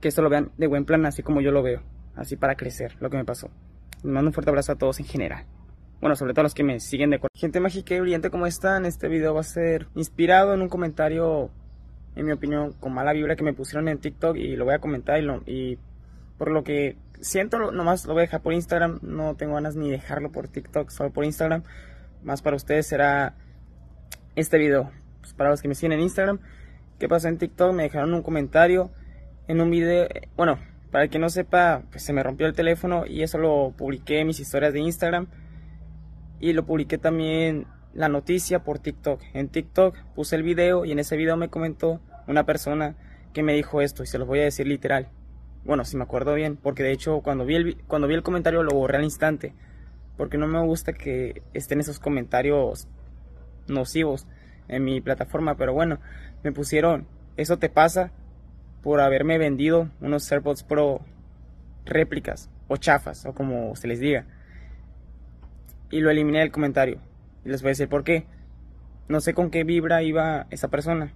[0.00, 1.82] que esto lo vean de buen plan, así como yo lo veo,
[2.14, 3.48] así para crecer, lo que me pasó.
[4.02, 5.46] Les mando un fuerte abrazo a todos en general.
[6.00, 8.84] Bueno, sobre todo a los que me siguen de Gente mágica y brillante, ¿cómo están?
[8.84, 11.50] Este video va a ser inspirado en un comentario,
[12.14, 14.78] en mi opinión, con mala vibra que me pusieron en TikTok y lo voy a
[14.78, 15.78] comentar y, lo, y
[16.36, 19.90] por lo que siento, nomás lo voy a dejar por Instagram, no tengo ganas ni
[19.90, 21.62] dejarlo por TikTok, solo por Instagram
[22.22, 23.34] más para ustedes será
[24.36, 24.90] este video.
[25.20, 26.40] Pues para los que me siguen en Instagram,
[26.98, 27.72] ¿qué pasó en TikTok?
[27.72, 28.90] Me dejaron un comentario
[29.46, 30.06] en un video,
[30.36, 30.58] bueno,
[30.90, 34.20] Para el que no sepa, pues se me rompió el teléfono y eso lo publiqué
[34.20, 35.26] en mis historias de Instagram.
[36.40, 39.20] Y lo publiqué también la noticia por TikTok.
[39.34, 42.96] En TikTok puse el video y en ese video me comentó una persona
[43.34, 45.08] que me dijo esto y se lo voy a decir literal.
[45.64, 48.62] Bueno, si me acuerdo bien, porque de hecho cuando vi el, cuando vi el comentario
[48.62, 49.54] lo borré al instante.
[50.16, 52.88] Porque no me gusta que estén esos comentarios
[53.68, 54.26] nocivos
[54.66, 55.56] en mi plataforma.
[55.56, 56.00] Pero bueno,
[56.42, 57.06] me pusieron,
[57.36, 58.10] eso te pasa
[58.82, 61.00] por haberme vendido unos AirPods Pro
[61.84, 64.26] réplicas o chafas o como se les diga.
[65.90, 67.00] Y lo eliminé del comentario.
[67.44, 68.26] Y les voy a decir por qué.
[69.08, 71.12] No sé con qué vibra iba esa persona.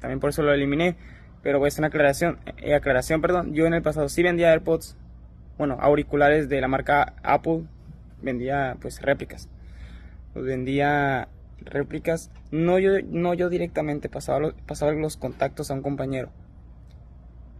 [0.00, 0.96] También por eso lo eliminé.
[1.42, 2.38] Pero voy a hacer una aclaración.
[2.58, 3.52] Eh, aclaración, perdón.
[3.52, 4.96] Yo en el pasado sí vendía AirPods.
[5.58, 7.64] Bueno, auriculares de la marca Apple.
[8.22, 9.48] Vendía pues réplicas.
[10.34, 11.28] Los vendía
[11.60, 12.30] réplicas.
[12.50, 14.08] No yo, no yo directamente.
[14.08, 16.30] Pasaba los, pasaba los contactos a un compañero.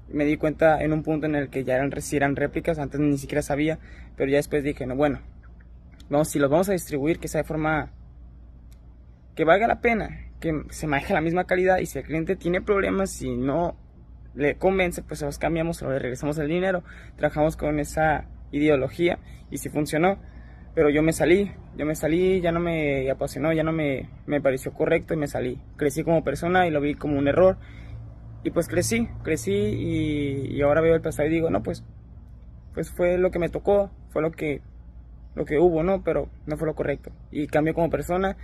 [0.09, 2.79] Me di cuenta en un punto en el que ya eran, eran réplicas.
[2.79, 3.79] Antes ni siquiera sabía.
[4.17, 5.21] Pero ya después dije, no, bueno.
[6.09, 7.91] Vamos, si los vamos a distribuir, que sea de forma
[9.35, 12.61] que valga la pena, que se maneje la misma calidad y si el cliente tiene
[12.61, 13.77] problemas, si no
[14.35, 16.83] le convence, pues se los cambiamos le regresamos el dinero.
[17.17, 19.19] Trabajamos con esa ideología
[19.51, 20.19] y si funcionó.
[20.75, 24.41] Pero yo me salí, yo me salí, ya no me apasionó, ya no me, me
[24.41, 25.61] pareció correcto y me salí.
[25.77, 27.59] Crecí como persona y lo vi como un error.
[28.43, 31.85] Y pues crecí, crecí y, y ahora veo el pasado y digo, no, pues,
[32.75, 34.63] pues fue lo que me tocó, fue lo que,
[35.35, 36.03] lo que hubo, ¿no?
[36.03, 37.13] Pero no fue lo correcto.
[37.31, 38.39] Y cambió como persona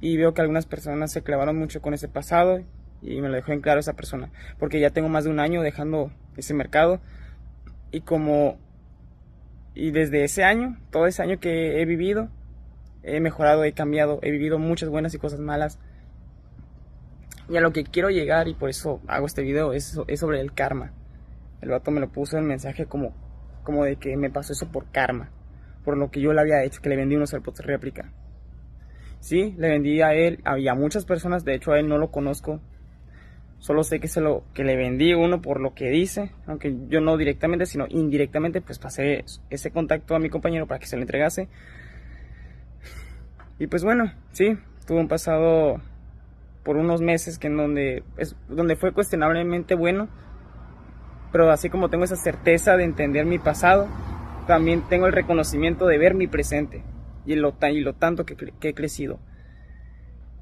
[0.00, 2.60] y veo que algunas personas se clavaron mucho con ese pasado
[3.02, 5.62] y me lo dejó en claro esa persona, porque ya tengo más de un año
[5.62, 7.00] dejando ese mercado
[7.90, 8.58] y como
[9.74, 12.28] y desde ese año, todo ese año que he vivido,
[13.02, 15.78] he mejorado, he cambiado, he vivido muchas buenas y cosas malas.
[17.48, 20.40] Y a lo que quiero llegar y por eso hago este video es, es sobre
[20.40, 20.92] el karma.
[21.60, 23.14] El vato me lo puso en mensaje como,
[23.64, 25.30] como de que me pasó eso por karma,
[25.84, 28.12] por lo que yo le había hecho, que le vendí unos AirPods réplica.
[29.20, 32.10] Sí, le vendí a él y a muchas personas, de hecho a él no lo
[32.10, 32.60] conozco.
[33.58, 37.02] Solo sé que se lo que le vendí uno por lo que dice, aunque yo
[37.02, 41.02] no directamente, sino indirectamente pues pasé ese contacto a mi compañero para que se lo
[41.02, 41.48] entregase.
[43.58, 44.56] Y pues bueno, sí,
[44.86, 45.82] tuvo un pasado
[46.64, 50.08] por unos meses que en donde es donde fue cuestionablemente bueno,
[51.30, 53.86] pero así como tengo esa certeza de entender mi pasado,
[54.46, 56.82] también tengo el reconocimiento de ver mi presente
[57.26, 59.18] y lo, y lo tanto que, he crecido.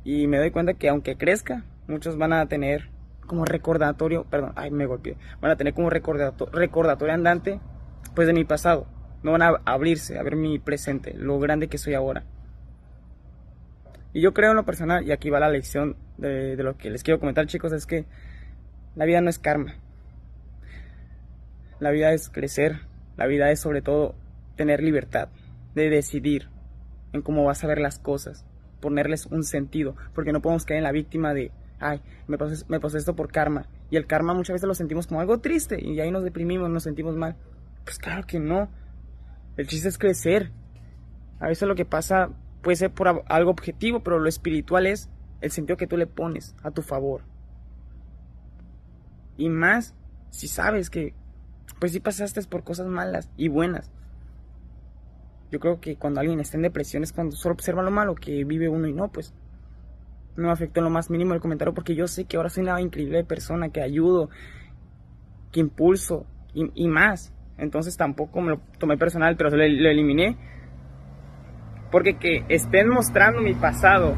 [0.05, 2.91] Y me doy cuenta que aunque crezca, muchos van a tener
[3.27, 7.61] como recordatorio, perdón, ay, me golpeé, van a tener como recordatorio, recordatorio andante,
[8.15, 8.87] pues de mi pasado.
[9.23, 12.25] No van a abrirse a ver mi presente, lo grande que soy ahora.
[14.13, 16.91] Y yo creo en lo personal, y aquí va la lección de, de lo que
[16.91, 18.07] les quiero comentar, chicos, es que
[18.95, 19.75] la vida no es karma.
[21.81, 22.81] La vida es crecer,
[23.17, 24.15] la vida es sobre todo
[24.57, 25.29] tener libertad
[25.75, 26.49] de decidir
[27.13, 28.45] en cómo vas a ver las cosas,
[28.81, 33.17] ponerles un sentido, porque no podemos caer en la víctima de, ay, me pasó, esto
[33.17, 33.67] por karma.
[33.91, 36.83] Y el karma muchas veces lo sentimos como algo triste y ahí nos deprimimos, nos
[36.83, 37.37] sentimos mal.
[37.85, 38.69] Pues claro que no.
[39.57, 40.53] El chiste es crecer.
[41.41, 42.31] A veces lo que pasa
[42.63, 45.09] puede ser por algo objetivo, pero lo espiritual es
[45.41, 47.23] el sentido que tú le pones a tu favor.
[49.37, 49.95] Y más
[50.31, 51.15] si sabes que,
[51.79, 53.91] pues si pasaste por cosas malas y buenas.
[55.51, 58.45] Yo creo que cuando alguien está en depresión es cuando solo observa lo malo que
[58.45, 59.33] vive uno y no, pues
[60.37, 62.65] no me afectó en lo más mínimo el comentario porque yo sé que ahora soy
[62.65, 64.29] una increíble persona, que ayudo,
[65.51, 67.33] que impulso y, más.
[67.57, 70.37] Entonces tampoco me lo tomé personal, pero lo, lo eliminé.
[71.91, 74.15] Porque que estén mostrando mi pasado,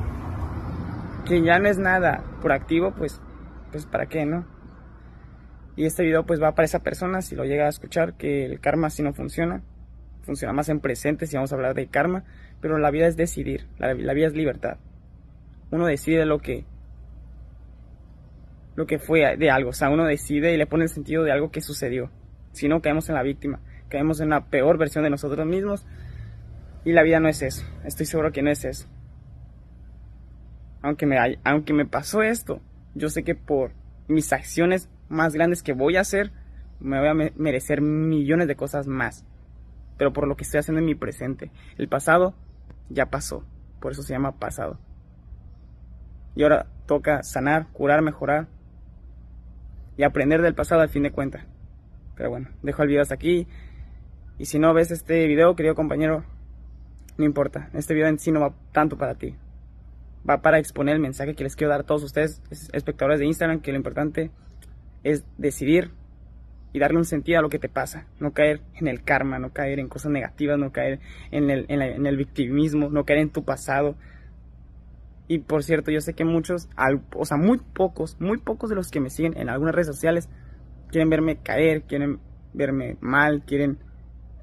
[1.26, 3.20] que ya no es nada por activo, pues,
[3.70, 4.44] pues para qué, ¿no?
[5.76, 8.60] Y este video pues va para esa persona, si lo llega a escuchar, que el
[8.60, 9.62] karma así no funciona
[10.30, 12.22] funciona más en presente si vamos a hablar de karma,
[12.60, 14.76] pero la vida es decidir, la, vida es libertad.
[15.72, 16.64] Uno decide lo que
[18.76, 21.32] lo que fue de algo, o sea, uno decide y le pone el sentido de
[21.32, 22.12] algo que sucedió.
[22.52, 23.58] Si no caemos en la víctima,
[23.88, 25.84] caemos en la peor versión de nosotros mismos
[26.84, 27.66] y la vida no es eso.
[27.84, 28.86] Estoy seguro que no es eso.
[30.80, 32.60] Aunque me, aunque me pasó esto,
[32.94, 33.72] yo sé que por
[34.06, 36.30] mis acciones más grandes que voy a hacer,
[36.78, 39.26] me voy a merecer millones de cosas más
[40.00, 41.50] pero por lo que estoy haciendo en mi presente.
[41.76, 42.32] El pasado
[42.88, 43.44] ya pasó,
[43.80, 44.78] por eso se llama pasado.
[46.34, 48.48] Y ahora toca sanar, curar, mejorar
[49.98, 51.44] y aprender del pasado al fin de cuentas.
[52.16, 53.46] Pero bueno, dejo el video hasta aquí.
[54.38, 56.24] Y si no ves este video, querido compañero,
[57.18, 57.68] no importa.
[57.74, 59.36] Este video en sí no va tanto para ti.
[60.26, 62.40] Va para exponer el mensaje que les quiero dar a todos ustedes,
[62.72, 64.30] espectadores de Instagram, que lo importante
[65.02, 65.90] es decidir
[66.72, 68.06] y darle un sentido a lo que te pasa.
[68.18, 71.00] No caer en el karma, no caer en cosas negativas, no caer
[71.30, 73.96] en el, en, el victimismo, no caer en tu pasado.
[75.26, 76.68] Y por cierto, yo sé que muchos,
[77.14, 80.28] o sea, muy pocos, muy pocos de los que me siguen en algunas redes sociales
[80.90, 82.20] quieren verme caer, quieren
[82.52, 83.78] verme mal, quieren...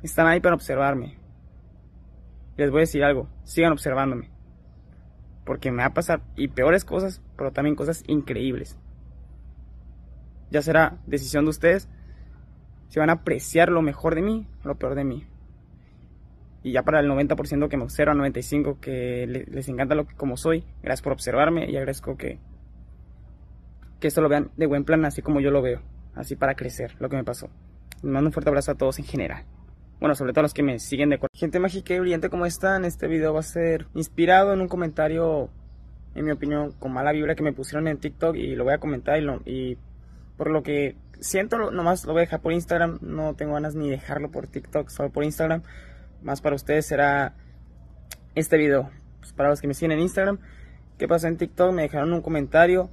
[0.04, 1.18] Están ahí para observarme.
[2.56, 4.30] Les voy a decir algo, sigan observándome.
[5.46, 8.78] Porque me va a pasar, y peores cosas, pero también cosas increíbles.
[10.50, 11.90] Ya será decisión de ustedes
[12.88, 15.26] si van a apreciar lo mejor de mí lo peor de mí.
[16.64, 20.38] Y ya para el 90% que me observa, 95% que les encanta lo que como
[20.38, 22.40] soy, gracias por observarme y agradezco que,
[24.00, 25.82] que esto lo vean de buen plan, así como yo lo veo,
[26.16, 27.50] así para crecer, lo que me pasó.
[28.04, 29.46] Les mando un fuerte abrazo a todos en general.
[30.00, 32.86] Bueno, sobre todo a los que me siguen de Gente mágica y brillante como están,
[32.86, 35.50] este video va a ser inspirado en un comentario,
[36.14, 38.80] en mi opinión, con mala vibra que me pusieron en TikTok y lo voy a
[38.80, 39.78] comentar y, lo, y
[40.38, 43.00] por lo que siento, nomás lo voy a dejar por Instagram.
[43.02, 45.64] No tengo ganas ni dejarlo por TikTok, solo por Instagram.
[46.22, 47.36] Más para ustedes será
[48.36, 48.90] este video.
[49.20, 50.40] Pues para los que me siguen en Instagram.
[50.98, 51.74] ¿Qué pasó en TikTok?
[51.74, 52.90] Me dejaron un comentario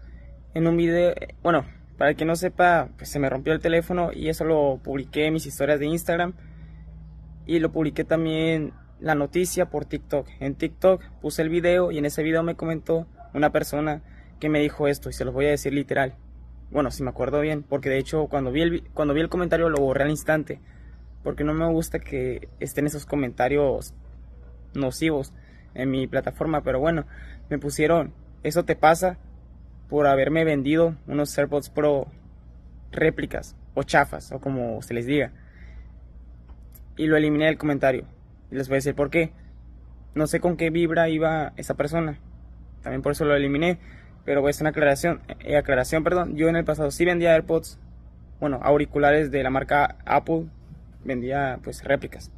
[0.55, 1.15] en un video.
[1.43, 1.65] Bueno,
[1.97, 5.27] para el que no sepa, pues se me rompió el teléfono y eso lo publiqué
[5.27, 6.35] en mis historias de Instagram.
[7.47, 10.29] Y lo publiqué también la noticia por TikTok.
[10.41, 14.03] En TikTok puse el video y en ese video me comentó una persona
[14.41, 16.17] que me dijo esto y se los voy a decir literal.
[16.75, 19.71] Bueno, si me acuerdo bien, porque de hecho cuando vi el, cuando vi el comentario
[19.71, 20.59] lo borré al instante.
[21.23, 23.95] Porque no me gusta que estén esos comentarios
[24.75, 25.33] nocivos
[25.75, 26.65] en mi plataforma.
[26.65, 27.07] Pero bueno,
[27.49, 28.13] me pusieron,
[28.43, 29.19] eso te pasa
[29.89, 32.09] por haberme vendido unos AirPods Pro
[32.91, 35.31] réplicas o chafas o como se les diga.
[36.97, 38.05] Y lo eliminé del comentario.
[38.51, 39.33] Y les voy a decir por qué.
[40.17, 42.19] No sé con qué vibra iba esa persona.
[42.83, 43.79] También por eso lo eliminé.
[44.25, 46.37] Pero voy una aclaración, eh, aclaración, perdón.
[46.37, 47.79] Yo en el pasado sí vendía AirPods,
[48.41, 50.47] bueno, auriculares de la marca Apple,
[51.05, 52.31] vendía pues réplicas.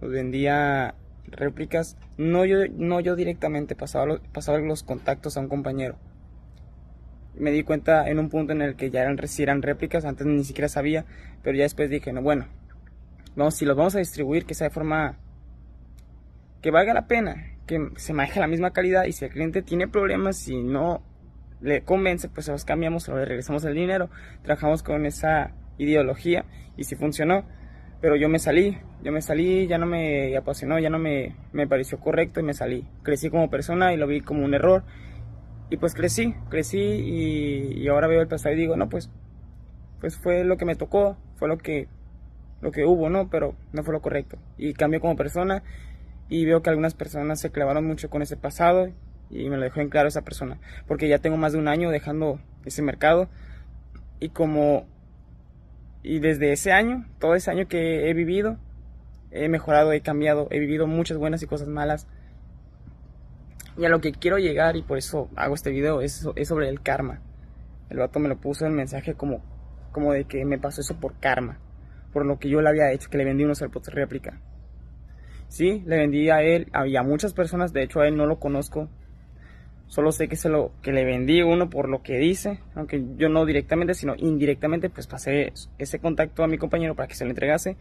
[0.00, 0.94] Los vendía
[1.26, 5.96] réplicas, no yo, no yo directamente, pasaba los, pasaba los contactos a un compañero.
[7.34, 10.44] Me di cuenta en un punto en el que ya eran, eran réplicas, antes ni
[10.44, 11.04] siquiera sabía,
[11.42, 12.46] pero ya después dije, no, bueno,
[13.36, 15.16] vamos, si los vamos a distribuir, que sea de forma
[16.60, 19.86] que valga la pena, que se maneje la misma calidad y si el cliente tiene
[19.86, 21.02] problemas, y no
[21.60, 24.10] le convence, pues se los cambiamos o le regresamos el dinero.
[24.42, 26.44] Trabajamos con esa ideología
[26.76, 27.44] y si funcionó.
[28.00, 31.66] Pero yo me salí, yo me salí, ya no me apasionó, ya no me, me
[31.66, 32.86] pareció correcto y me salí.
[33.02, 34.84] Crecí como persona y lo vi como un error.
[35.70, 39.10] Y pues crecí, crecí y, ahora veo el pasado y digo, no, pues,
[40.00, 41.88] pues fue lo que me tocó, fue lo que,
[42.62, 43.28] lo que hubo, ¿no?
[43.30, 44.38] Pero no fue lo correcto.
[44.56, 45.64] Y cambió como persona
[46.28, 48.88] y veo que algunas personas se clavaron mucho con ese pasado
[49.30, 51.90] y me lo dejó en claro esa persona, porque ya tengo más de un año
[51.90, 53.28] dejando ese mercado
[54.20, 54.86] y como
[56.02, 58.56] y desde ese año, todo ese año que he vivido,
[59.30, 62.06] he mejorado, he cambiado, he vivido muchas buenas y cosas malas.
[63.76, 66.68] Y a lo que quiero llegar y por eso hago este video es, es sobre
[66.68, 67.20] el karma.
[67.90, 69.42] El vato me lo puso en mensaje como,
[69.92, 71.58] como de que me pasó eso por karma,
[72.12, 74.40] por lo que yo le había hecho, que le vendí unos AirPods réplica.
[75.48, 78.88] Sí, le vendí a él, había muchas personas, de hecho a él no lo conozco.
[79.86, 83.30] Solo sé que se lo que le vendí uno por lo que dice, aunque yo
[83.30, 87.30] no directamente, sino indirectamente, pues pasé ese contacto a mi compañero para que se lo
[87.30, 87.78] entregase.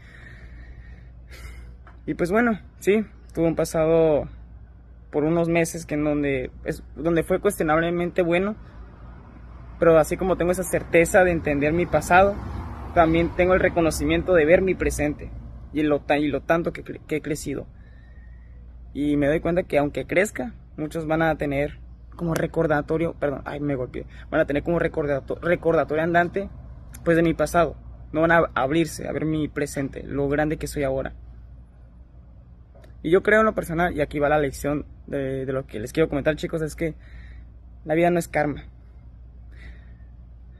[2.05, 4.29] Y pues bueno, sí, tuvo un pasado
[5.11, 8.55] por unos meses que en donde es donde fue cuestionablemente bueno,
[9.77, 12.33] pero así como tengo esa certeza de entender mi pasado,
[12.93, 15.29] también tengo el reconocimiento de ver mi presente
[15.73, 17.67] y lo, y lo tanto que, he crecido.
[18.93, 21.79] Y me doy cuenta que aunque crezca, muchos van a tener
[22.15, 26.49] como recordatorio, perdón, ay, me golpeé, van a tener como recordatorio, recordatorio andante,
[27.03, 27.75] pues de mi pasado.
[28.11, 31.13] No van a abrirse a ver mi presente, lo grande que soy ahora.
[33.03, 35.93] Y yo creo en lo personal, y aquí va la lección de lo que les
[35.93, 36.95] quiero comentar, chicos, es que
[37.85, 38.65] la vida no es karma.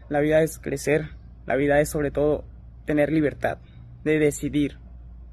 [0.10, 1.10] La vida es crecer,
[1.46, 2.46] la vida es sobre todo
[2.86, 3.58] tener libertad
[4.06, 4.78] de decidir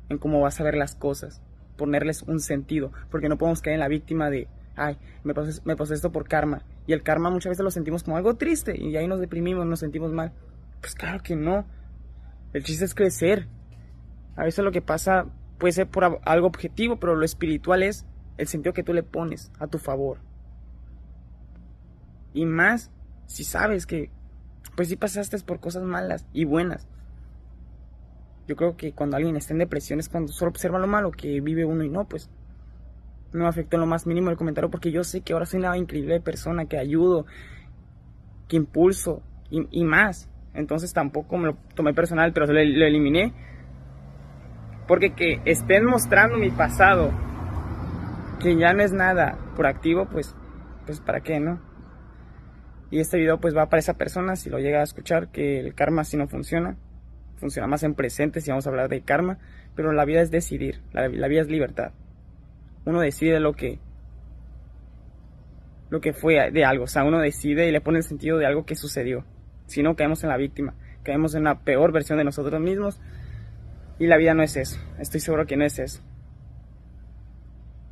[0.09, 1.41] en cómo vas a ver las cosas,
[1.77, 6.13] ponerles un sentido, porque no podemos caer en la víctima de, ay, me pasó, esto
[6.13, 6.63] por karma.
[6.87, 9.81] Y el karma muchas veces lo sentimos como algo triste y ahí nos deprimimos, nos
[9.81, 10.33] sentimos mal.
[10.81, 11.65] Pues claro que no.
[12.53, 13.49] El chiste es crecer.
[14.37, 15.27] A veces lo que pasa
[15.59, 18.05] puede ser por algo objetivo, pero lo espiritual es
[18.37, 20.19] el sentido que tú le pones a tu favor.
[22.35, 22.91] Y más
[23.27, 24.11] si sabes que,
[24.77, 26.87] pues si pasaste por cosas malas y buenas.
[28.47, 31.41] Yo creo que cuando alguien está en depresión es cuando solo observa lo malo que
[31.41, 32.31] vive uno y no, pues
[33.33, 35.61] no me afectó en lo más mínimo el comentario porque yo sé que ahora soy
[35.61, 37.27] una increíble persona, que ayudo,
[38.49, 40.29] que impulso y, más.
[40.53, 43.33] Entonces tampoco me lo tomé personal, pero lo, lo eliminé.
[44.87, 47.11] Porque que estén mostrando mi pasado,
[48.41, 50.37] que ya no es nada proactivo, pues,
[50.87, 51.61] pues para qué, ¿no?
[52.91, 55.75] Y este video pues va para esa persona, si lo llega a escuchar, que el
[55.75, 56.77] karma si no funciona,
[57.45, 59.37] funciona más en presente si vamos a hablar de karma,
[59.77, 61.93] pero la vida es decidir, la, vida es libertad.
[62.87, 63.81] Uno decide lo que
[65.91, 68.47] lo que fue de algo, o sea, uno decide y le pone el sentido de
[68.47, 69.27] algo que sucedió.
[69.67, 70.73] Si no caemos en la víctima,
[71.03, 72.99] caemos en la peor versión de nosotros mismos
[73.99, 74.81] y la vida no es eso.
[74.99, 76.03] Estoy seguro que no es eso.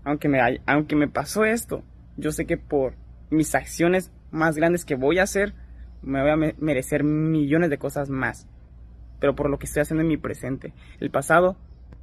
[0.02, 1.84] Aunque me, aunque me pasó esto,
[2.16, 2.94] yo sé que por
[3.28, 5.52] mis acciones más grandes que voy a hacer,
[6.00, 8.48] me voy a merecer millones de cosas más.
[9.22, 10.74] Pero por lo que estoy haciendo en mi presente.
[10.98, 11.56] El pasado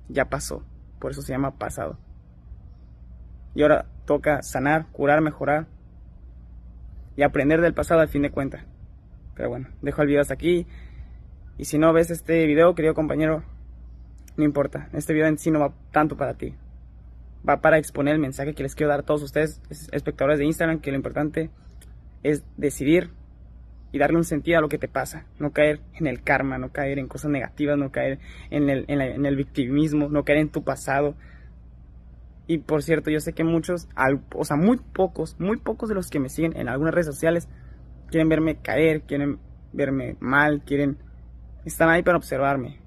[0.07, 0.63] ya pasó.
[1.01, 1.97] Por eso se llama pasado.
[3.53, 5.67] Y ahora toca sanar, curar, mejorar.
[7.17, 8.63] Y aprender del pasado al fin de cuentas.
[9.35, 10.65] Pero bueno, dejo el video hasta aquí.
[11.57, 13.43] Y si no ves este video, querido compañero,
[14.37, 14.87] no importa.
[14.93, 16.55] Este video en sí no va tanto para ti.
[17.47, 19.61] Va para exponer el mensaje que les quiero dar a todos ustedes,
[19.91, 21.49] espectadores de Instagram, que lo importante
[22.23, 23.11] es decidir
[23.91, 25.25] y darle un sentido a lo que te pasa.
[25.39, 28.19] No caer en el karma, no caer en cosas negativas, no caer
[28.49, 31.15] en el, en, el victimismo, no caer en tu pasado.
[32.47, 33.87] Y por cierto, yo sé que muchos,
[34.35, 37.47] o sea, muy pocos, muy pocos de los que me siguen en algunas redes sociales
[38.09, 39.39] quieren verme caer, quieren
[39.71, 40.97] verme mal, quieren...
[41.65, 42.79] Están ahí para observarme.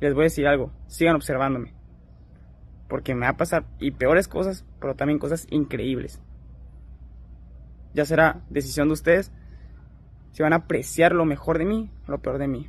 [0.00, 1.74] Les voy a decir algo, sigan observándome.
[2.88, 6.20] Porque me va a pasar y peores cosas, pero también cosas increíbles.
[7.94, 9.32] Ya será decisión de ustedes
[10.32, 12.68] si van a apreciar lo mejor de mí lo peor de mí.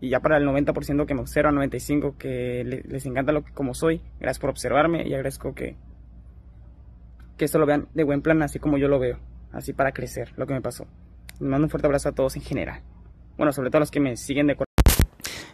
[0.00, 3.74] Y ya para el 90% que me observa, 95% que les encanta lo que como
[3.74, 5.76] soy, gracias por observarme y agradezco que,
[7.36, 9.18] que esto lo vean de buen plan, así como yo lo veo,
[9.52, 10.86] así para crecer, lo que me pasó.
[11.40, 12.82] Les mando un fuerte abrazo a todos en general.
[13.36, 14.56] Bueno, sobre todo a los que me siguen de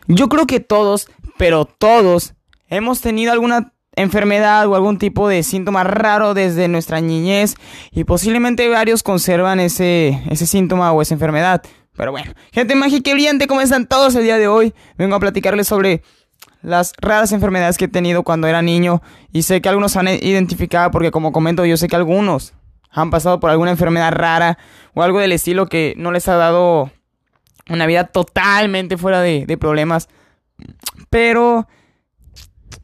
[0.09, 1.09] Yo creo que todos,
[1.39, 2.35] pero todos,
[2.69, 7.55] hemos tenido alguna enfermedad o algún tipo de síntoma raro desde nuestra niñez
[7.93, 11.63] y posiblemente varios conservan ese, ese síntoma o esa enfermedad.
[11.97, 14.75] Pero bueno, gente mágica y brillante, ¿cómo están todos el día de hoy?
[14.97, 16.03] Vengo a platicarles sobre
[16.63, 20.91] las raras enfermedades que he tenido cuando era niño y sé que algunos han identificado
[20.91, 22.55] porque como comento yo sé que algunos
[22.91, 24.59] han pasado por alguna enfermedad rara
[24.95, 26.91] o algo del estilo que no les ha dado
[27.69, 30.09] una vida totalmente fuera de, de problemas.
[31.09, 31.69] Pero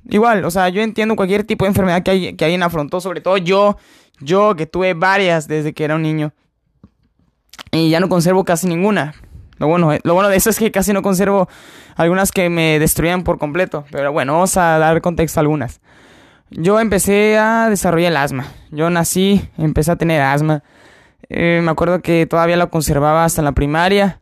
[0.08, 3.36] igual, o sea, yo entiendo cualquier tipo de enfermedad que, que alguien afrontó, sobre todo
[3.36, 3.76] yo,
[4.20, 6.32] yo que tuve varias desde que era un niño.
[7.72, 9.14] Y ya no conservo casi ninguna.
[9.58, 11.48] Lo bueno, lo bueno de eso es que casi no conservo
[11.94, 13.84] algunas que me destruían por completo.
[13.90, 15.80] Pero bueno, vamos a dar contexto a algunas.
[16.50, 18.46] Yo empecé a desarrollar el asma.
[18.70, 20.62] Yo nací, empecé a tener asma.
[21.28, 24.20] Eh, me acuerdo que todavía lo conservaba hasta la primaria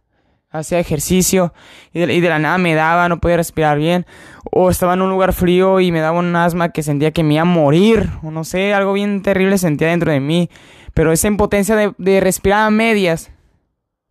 [0.55, 1.52] hacía ejercicio
[1.92, 4.07] y de, la nada me daba, no podía respirar bien,
[4.52, 7.34] o estaba en un lugar frío y me daba un asma que sentía que me
[7.34, 10.48] iba a morir, o no sé, algo bien terrible sentía dentro de mí,
[10.94, 13.30] pero esa impotencia de, respirar a medias,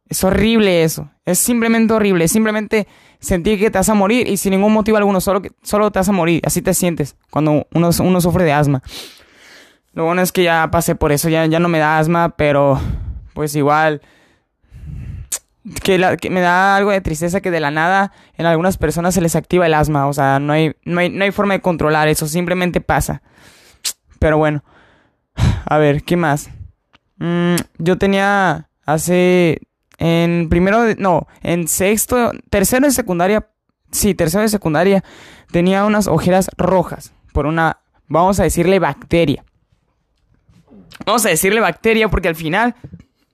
[0.09, 2.87] es horrible eso, es simplemente horrible, simplemente
[3.19, 6.09] sentir que te vas a morir y sin ningún motivo alguno, solo, solo te vas
[6.09, 8.83] a morir, así te sientes cuando uno, uno sufre de asma.
[9.93, 12.81] Lo bueno es que ya pasé por eso, ya, ya no me da asma, pero
[13.33, 14.01] pues igual
[15.83, 19.35] que, me da algo de tristeza que de la nada en algunas personas se les
[19.35, 20.07] activa el asma.
[20.07, 23.21] O sea, no hay, no hay, no hay forma de controlar eso, simplemente pasa.
[24.19, 24.63] Pero bueno,
[25.65, 26.49] a ver, ¿qué más?
[27.17, 29.61] Mm, yo tenía hace,
[29.97, 33.47] en primero, no, en sexto, tercero de secundaria,
[33.91, 35.03] sí, tercero de secundaria,
[35.51, 39.43] tenía unas ojeras rojas por una, vamos a decirle bacteria.
[41.05, 42.75] Vamos a decirle bacteria porque al final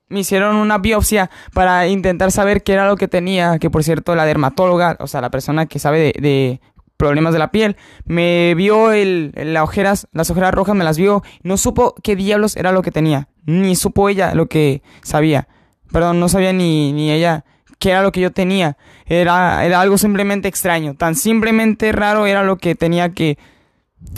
[0.10, 4.16] me hicieron una biopsia para intentar saber qué era lo que tenía, que por cierto
[4.16, 6.62] la dermatóloga, o sea, la persona que sabe de,
[6.97, 11.24] problemas de la piel, me vio el, las ojeras, las ojeras rojas me las vio,
[11.43, 15.47] no supo qué diablos era lo que tenía, ni supo ella lo que sabía,
[15.91, 17.45] perdón, no sabía ni, ni ella
[17.78, 22.43] qué era lo que yo tenía, era, era algo simplemente extraño, tan simplemente raro era
[22.43, 23.38] lo que tenía que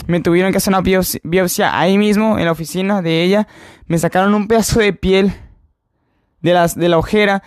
[0.06, 0.82] me tuvieron que hacer una
[1.22, 3.46] biopsia ahí mismo en la oficina de ella,
[3.86, 5.32] me sacaron un pedazo de piel
[6.42, 7.42] de, las, de la ojera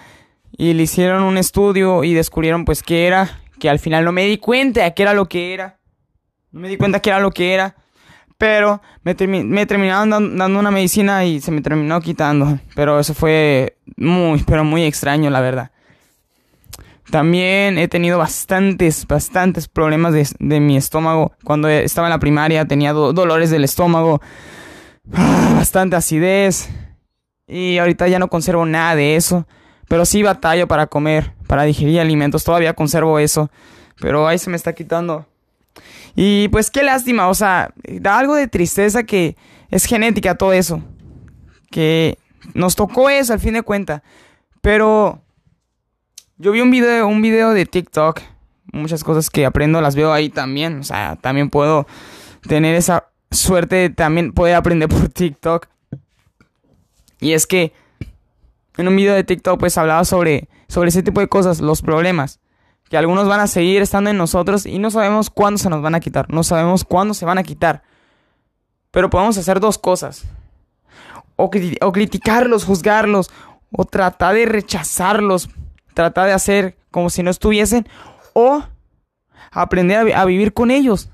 [0.57, 4.25] y le hicieron un estudio y descubrieron pues qué era, que al final no me
[4.25, 5.79] di cuenta de qué era lo que era.
[6.51, 7.75] No me di cuenta qué era lo que era.
[8.37, 12.59] Pero me, me terminaron dando una medicina y se me terminó quitando.
[12.75, 15.71] Pero eso fue muy, pero muy extraño, la verdad.
[17.11, 21.33] También he tenido bastantes, bastantes problemas de, de mi estómago.
[21.43, 24.21] Cuando estaba en la primaria tenía dolores del estómago,
[25.05, 26.69] bastante acidez.
[27.47, 29.47] Y ahorita ya no conservo nada de eso.
[29.87, 32.43] Pero sí batallo para comer, para digerir alimentos.
[32.43, 33.49] Todavía conservo eso.
[33.99, 35.25] Pero ahí se me está quitando.
[36.15, 39.35] Y pues qué lástima, o sea, da algo de tristeza que
[39.69, 40.81] es genética todo eso.
[41.69, 42.17] Que
[42.53, 44.01] nos tocó eso al fin de cuentas.
[44.61, 45.21] Pero
[46.37, 48.21] yo vi un video, un video de TikTok.
[48.71, 50.79] Muchas cosas que aprendo las veo ahí también.
[50.79, 51.85] O sea, también puedo
[52.47, 55.67] tener esa suerte de también poder aprender por TikTok.
[57.19, 57.73] Y es que
[58.77, 62.39] en un video de TikTok pues hablaba sobre, sobre ese tipo de cosas, los problemas.
[62.89, 65.95] Que algunos van a seguir estando en nosotros y no sabemos cuándo se nos van
[65.95, 66.31] a quitar.
[66.31, 67.83] No sabemos cuándo se van a quitar.
[68.91, 70.23] Pero podemos hacer dos cosas.
[71.35, 71.49] O,
[71.81, 73.31] o criticarlos, juzgarlos.
[73.71, 75.49] O tratar de rechazarlos.
[75.95, 77.87] Tratar de hacer como si no estuviesen.
[78.33, 78.63] O
[79.51, 81.09] aprender a, a vivir con ellos.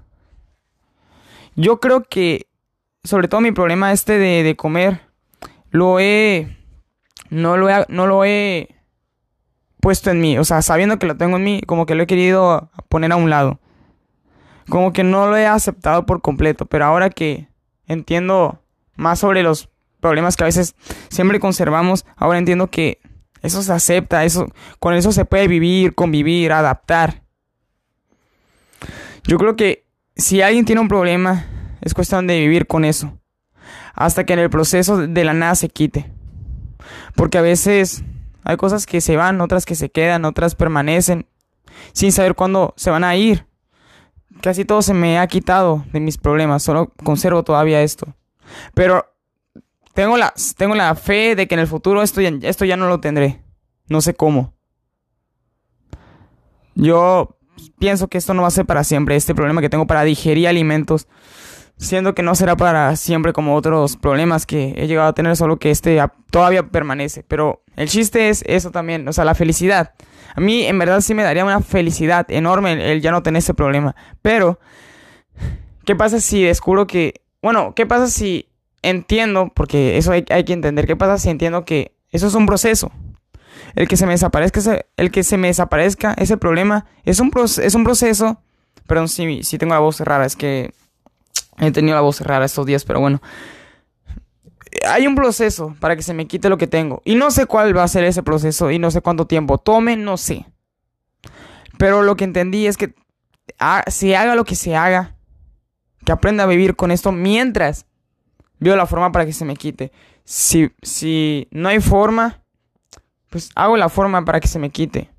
[1.56, 2.48] Yo creo que,
[3.04, 5.02] sobre todo mi problema este de, de comer,
[5.72, 6.58] lo he,
[7.30, 8.76] no lo he, no lo he
[9.80, 10.38] puesto en mí.
[10.38, 13.16] O sea, sabiendo que lo tengo en mí, como que lo he querido poner a
[13.16, 13.60] un lado.
[14.70, 16.66] Como que no lo he aceptado por completo.
[16.66, 17.50] Pero ahora que
[17.88, 18.62] entiendo
[18.96, 19.70] más sobre los
[20.00, 20.76] problemas que a veces
[21.10, 23.00] siempre conservamos, ahora entiendo que
[23.42, 24.48] eso se acepta, eso,
[24.80, 27.24] con eso se puede vivir, convivir, adaptar.
[29.24, 31.48] Yo creo que si alguien tiene un problema,
[31.82, 33.18] es cuestión de vivir con eso.
[33.94, 36.12] Hasta que en el proceso de la nada se quite.
[37.16, 38.04] Porque a veces
[38.44, 41.28] hay cosas que se van, otras que se quedan, otras permanecen,
[41.94, 43.46] sin saber cuándo se van a ir.
[44.42, 48.16] Casi todo se me ha quitado de mis problemas, solo conservo todavía esto.
[48.74, 49.06] Pero
[49.94, 53.00] tengo la, tengo la fe de que en el futuro esto esto ya no lo
[53.00, 53.44] tendré.
[53.88, 54.54] No sé cómo.
[56.76, 57.38] Yo
[57.78, 59.16] pienso que esto no va a ser para siempre.
[59.16, 61.08] Este problema que tengo para digerir alimentos,
[61.82, 65.58] siendo que no será para siempre como otros problemas que he llegado a tener, solo
[65.58, 67.24] que este todavía permanece.
[67.28, 69.94] Pero el chiste es eso también, o sea, la felicidad.
[70.36, 73.56] A mí en verdad sí me daría una felicidad enorme el, ya no tener ese
[73.56, 73.96] problema.
[74.22, 74.60] Pero,
[75.84, 77.22] ¿qué pasa si descubro que...
[77.42, 78.48] Bueno, ¿qué pasa si
[78.84, 82.46] entiendo, porque eso hay, hay que entender, ¿qué pasa si entiendo que eso es un
[82.46, 82.92] proceso?
[83.76, 87.32] el que se me desaparezca el que se me desaparezca ese problema es un,
[87.64, 88.42] es un proceso.
[88.86, 90.74] Perdón si, si tengo la voz rara, es que
[91.62, 93.22] he tenido la voz rara estos días, pero bueno.
[94.88, 97.02] Hay un proceso para que se me quite lo que tengo.
[97.06, 99.96] Y no sé cuál va a ser ese proceso y no sé cuánto tiempo tome,
[99.96, 100.46] no sé.
[101.78, 102.96] Pero lo que entendí es que
[103.88, 105.16] se haga lo que se haga,
[106.06, 107.86] que aprenda a vivir con esto mientras
[108.60, 109.92] veo la forma para que se me quite.
[110.24, 112.44] Si, si no hay forma,
[113.30, 115.12] pues hago la forma para que se me quite.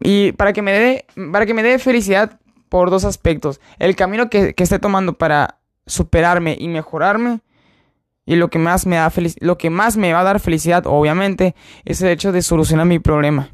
[0.00, 3.60] Y para que me dé, para que me dé felicidad por dos aspectos.
[3.78, 7.40] El camino que, que esté tomando para superarme y mejorarme.
[8.28, 11.54] Y lo que más me da lo que más me va a dar felicidad, obviamente,
[11.84, 13.50] es el hecho de solucionar mi problema.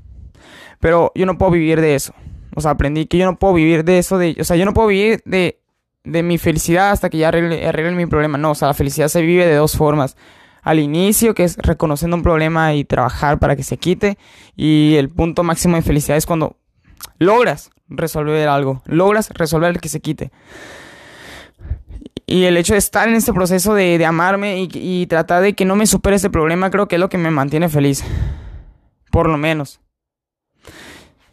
[0.81, 2.15] Pero yo no puedo vivir de eso.
[2.55, 4.73] O sea, aprendí que yo no puedo vivir de eso de, o sea, yo no
[4.73, 5.61] puedo vivir de,
[6.05, 8.39] de mi felicidad hasta que ya arregle, arregle mi problema.
[8.39, 10.17] No, o sea, la felicidad se vive de dos formas
[10.63, 14.17] al inicio, que es reconociendo un problema y trabajar para que se quite.
[14.57, 16.57] Y el punto máximo de felicidad es cuando
[17.19, 20.31] logras resolver algo, logras resolver que se quite.
[22.27, 25.77] Y el hecho de estar en este proceso de, amarme y, tratar de que no
[25.77, 28.05] me supere este problema, creo que es lo que me mantiene feliz.
[29.11, 29.81] Por lo menos.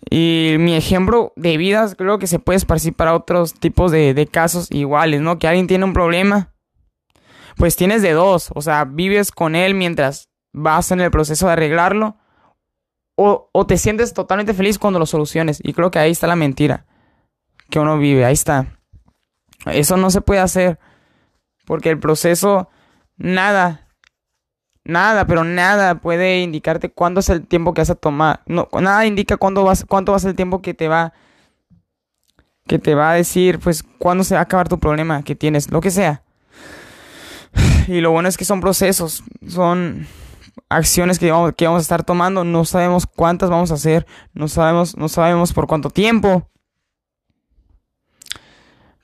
[0.10, 4.28] Y mi ejemplo de vida creo que se puede esparcir para otros tipos de, de
[4.28, 5.40] casos iguales, ¿no?
[5.40, 6.52] Que alguien tiene un problema
[7.60, 11.54] pues tienes de dos, o sea, vives con él mientras vas en el proceso de
[11.54, 12.16] arreglarlo,
[13.22, 16.86] o, te sientes totalmente feliz cuando lo soluciones, y creo que ahí está la mentira
[17.70, 18.80] que uno vive, ahí está.
[19.66, 20.80] Eso no se puede hacer,
[21.66, 22.70] porque el proceso,
[23.18, 23.88] nada,
[24.86, 28.42] nada, pero nada puede indicarte cuándo es el tiempo que vas a tomar.
[28.46, 31.14] No, nada indica cuándo vas, cuánto va a ser el tiempo que te va
[32.68, 35.72] que te va a decir pues cuándo se va a acabar tu problema que tienes,
[35.72, 36.24] lo que sea.
[37.88, 40.08] Y lo bueno es que son procesos, son
[40.70, 44.48] acciones que vamos, que vamos a estar tomando, no sabemos cuántas vamos a hacer, no
[44.48, 46.48] sabemos, no sabemos por cuánto tiempo.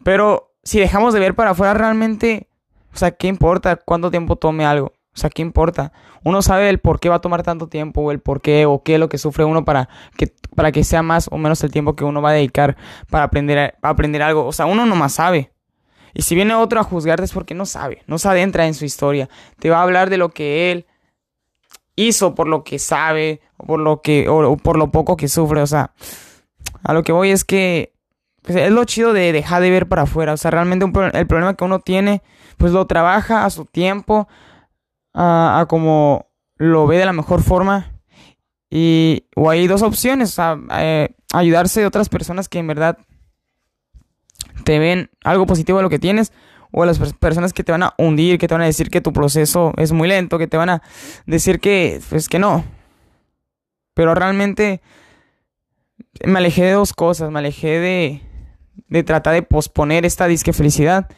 [0.03, 2.47] Pero si dejamos de ver para afuera realmente,
[2.93, 4.93] o sea, ¿qué importa cuánto tiempo tome algo?
[5.15, 5.93] O sea, ¿qué importa?
[6.23, 8.83] Uno sabe el por qué va a tomar tanto tiempo, o el por qué, o
[8.83, 11.71] qué es lo que sufre uno para que, para que sea más o menos el
[11.71, 12.75] tiempo que uno va a dedicar
[13.09, 14.45] para aprender, para aprender algo.
[14.45, 15.51] O sea, uno nomás sabe.
[16.13, 18.85] Y si viene otro a juzgarte es porque no sabe, no se adentra en su
[18.85, 19.29] historia.
[19.59, 20.85] Te va a hablar de lo que él
[21.95, 25.61] hizo por lo que sabe, o por lo que, o, por lo poco que sufre.
[25.61, 25.91] O sea,
[26.83, 27.93] a lo que voy es que
[28.41, 30.33] pues, es lo chido de dejar de ver para afuera.
[30.33, 32.21] O sea, realmente el problema que uno tiene,
[32.57, 34.27] pues lo trabaja a su tiempo,
[35.13, 36.27] a, como
[36.57, 37.91] lo ve de la mejor forma.
[38.69, 40.37] Y, o hay dos opciones,
[40.77, 42.97] eh, ayudarse de otras personas que en verdad
[44.63, 46.33] te ven algo positivo de lo que tienes,
[46.71, 49.13] o las personas que te van a hundir, que te van a decir que tu
[49.13, 50.81] proceso es muy lento, que te van a
[51.25, 52.63] decir que, pues que no.
[53.93, 54.81] Pero realmente
[56.23, 58.21] me alejé de dos cosas, me alejé de,
[58.87, 61.09] de tratar de posponer esta disque felicidad.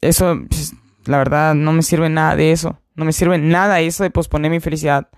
[0.00, 0.74] Eso, pues,
[1.04, 2.80] la verdad, no me sirve nada de eso.
[2.94, 5.08] No me sirve nada eso de posponer mi felicidad.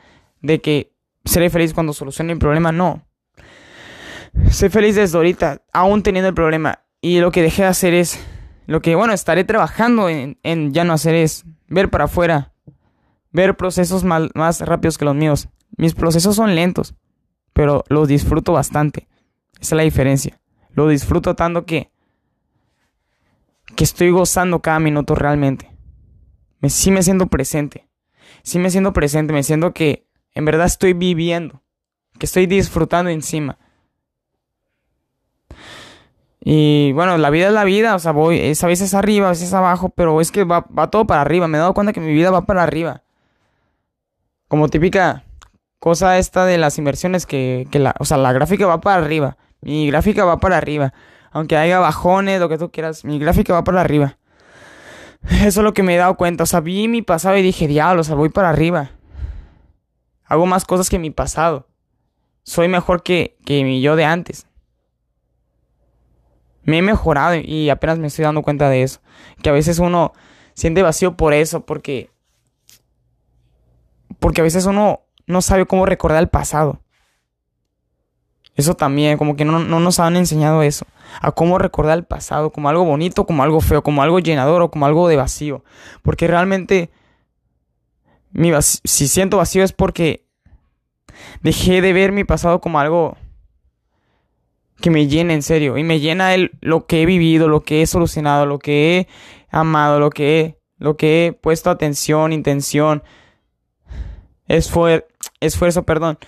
[0.41, 0.93] De que
[1.25, 2.73] seré feliz cuando solucione el problema.
[2.73, 3.07] No.
[4.51, 6.81] Soy feliz desde ahorita, aún teniendo el problema.
[7.01, 8.25] Y lo que dejé de hacer es.
[8.73, 12.55] Lo que, bueno, estaré trabajando en, ya no hacer es ver para afuera.
[13.31, 15.51] Ver procesos más rápidos que los míos.
[15.77, 16.95] Mis procesos son lentos.
[17.53, 19.09] Pero los disfruto bastante.
[19.61, 20.41] Esa es la diferencia.
[20.71, 21.91] Lo disfruto tanto que.
[23.77, 25.71] que estoy gozando cada minuto realmente.
[26.61, 27.91] Me, sí me siento presente.
[28.43, 29.35] Sí me siento presente.
[29.35, 31.63] Me siento que en verdad estoy viviendo.
[32.19, 33.59] Que estoy disfrutando encima.
[36.45, 39.31] Y bueno, la vida es la vida, o sea, voy, es a veces arriba, a
[39.31, 41.47] veces abajo, pero es que va, va todo para arriba.
[41.47, 43.03] Me he dado cuenta que mi vida va para arriba.
[44.49, 45.25] Como típica
[45.79, 49.37] cosa esta de las inversiones que, que la, o sea, la gráfica va para arriba.
[49.61, 50.93] Mi gráfica va para arriba.
[51.31, 54.19] Aunque haya bajones, lo que tú quieras, mi gráfica va para arriba.
[55.29, 56.43] Eso es lo que me he dado cuenta.
[56.43, 58.91] O sea, vi mi pasado y dije, diablo, o sea, voy para arriba.
[60.25, 61.69] Hago más cosas que mi pasado.
[62.43, 64.47] Soy mejor que, que mi yo de antes.
[66.65, 69.01] Me he mejorado y apenas me estoy dando cuenta de eso.
[69.43, 70.13] Que a veces uno
[70.55, 72.11] siente vacío por eso, porque...
[74.19, 76.81] Porque a veces uno no sabe cómo recordar el pasado.
[78.55, 80.87] Eso también, como que no, nos han enseñado eso.
[81.21, 84.71] A cómo recordar el pasado, como algo bonito, como algo feo, como algo llenador o
[84.71, 85.65] como algo de vacío.
[86.03, 86.91] Porque realmente,
[88.85, 90.27] si siento vacío es porque
[91.41, 93.17] dejé de ver mi pasado como algo
[94.83, 95.79] que me llena en serio.
[95.79, 99.09] Y me llena el, lo que he vivido, lo que he solucionado, lo que he
[99.51, 103.03] amado, lo que he, lo que he puesto atención, intención,
[104.47, 106.19] esfuerzo, perdón.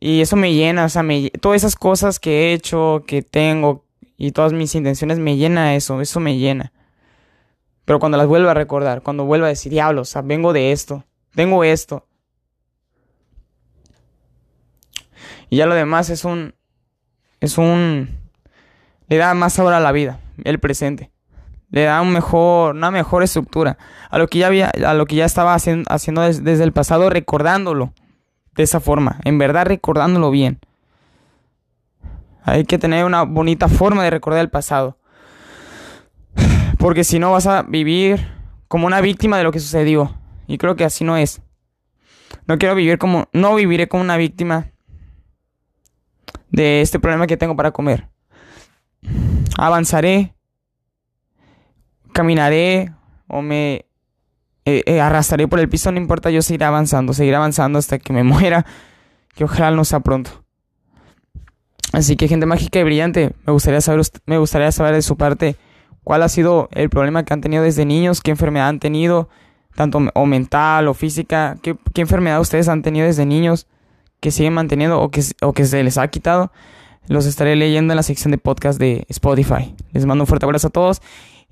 [0.00, 3.84] Y eso me llena, o sea, me, todas esas cosas que he hecho, que tengo
[4.16, 6.72] y todas mis intenciones me llena eso, eso me llena.
[7.84, 10.72] Pero cuando las vuelvo a recordar, cuando vuelvo a decir, diablo, o sea, vengo de
[10.72, 12.06] esto, tengo esto.
[15.50, 16.54] Y ya lo demás es un,
[17.40, 18.18] es un,
[19.08, 21.10] le da más sabor a la vida, el presente.
[21.70, 23.78] Le da un mejor, una mejor estructura
[24.10, 27.10] a lo que ya había, a lo que ya estaba haciendo, haciendo desde el pasado,
[27.10, 27.92] recordándolo
[28.56, 30.58] de esa forma, en verdad recordándolo bien.
[32.42, 34.98] Hay que tener una bonita forma de recordar el pasado.
[36.78, 38.26] Porque si no vas a vivir
[38.66, 40.16] como una víctima de lo que sucedió.
[40.46, 41.42] Y creo que así no es.
[42.46, 44.70] No quiero vivir como, no viviré como una víctima
[46.50, 48.08] de este problema que tengo para comer.
[49.56, 50.34] Avanzaré,
[52.12, 52.92] caminaré
[53.28, 53.86] o me
[54.64, 58.12] eh, eh, arrastraré por el piso, no importa, yo seguiré avanzando, seguiré avanzando hasta que
[58.12, 58.66] me muera,
[59.34, 60.44] que ojalá no sea pronto.
[61.92, 65.56] Así que gente mágica y brillante, me gustaría saber, me gustaría saber de su parte
[66.04, 69.28] cuál ha sido el problema que han tenido desde niños, qué enfermedad han tenido,
[69.74, 73.66] tanto o mental o física, qué, qué enfermedad ustedes han tenido desde niños
[74.20, 76.52] que siguen manteniendo o que, o que se les ha quitado.
[77.08, 79.74] Los estaré leyendo en la sección de podcast de Spotify.
[79.92, 81.02] Les mando un fuerte abrazo a todos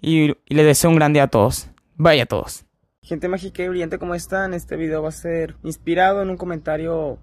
[0.00, 1.70] y, les deseo un gran día a todos.
[1.96, 2.64] Vaya a todos.
[3.02, 4.54] Gente mágica y brillante, ¿cómo están?
[4.54, 7.18] Este video va a ser inspirado en un comentario,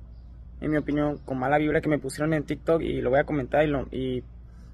[0.59, 3.23] en mi opinión, con mala vibra que me pusieron en TikTok y lo voy a
[3.23, 4.23] comentar y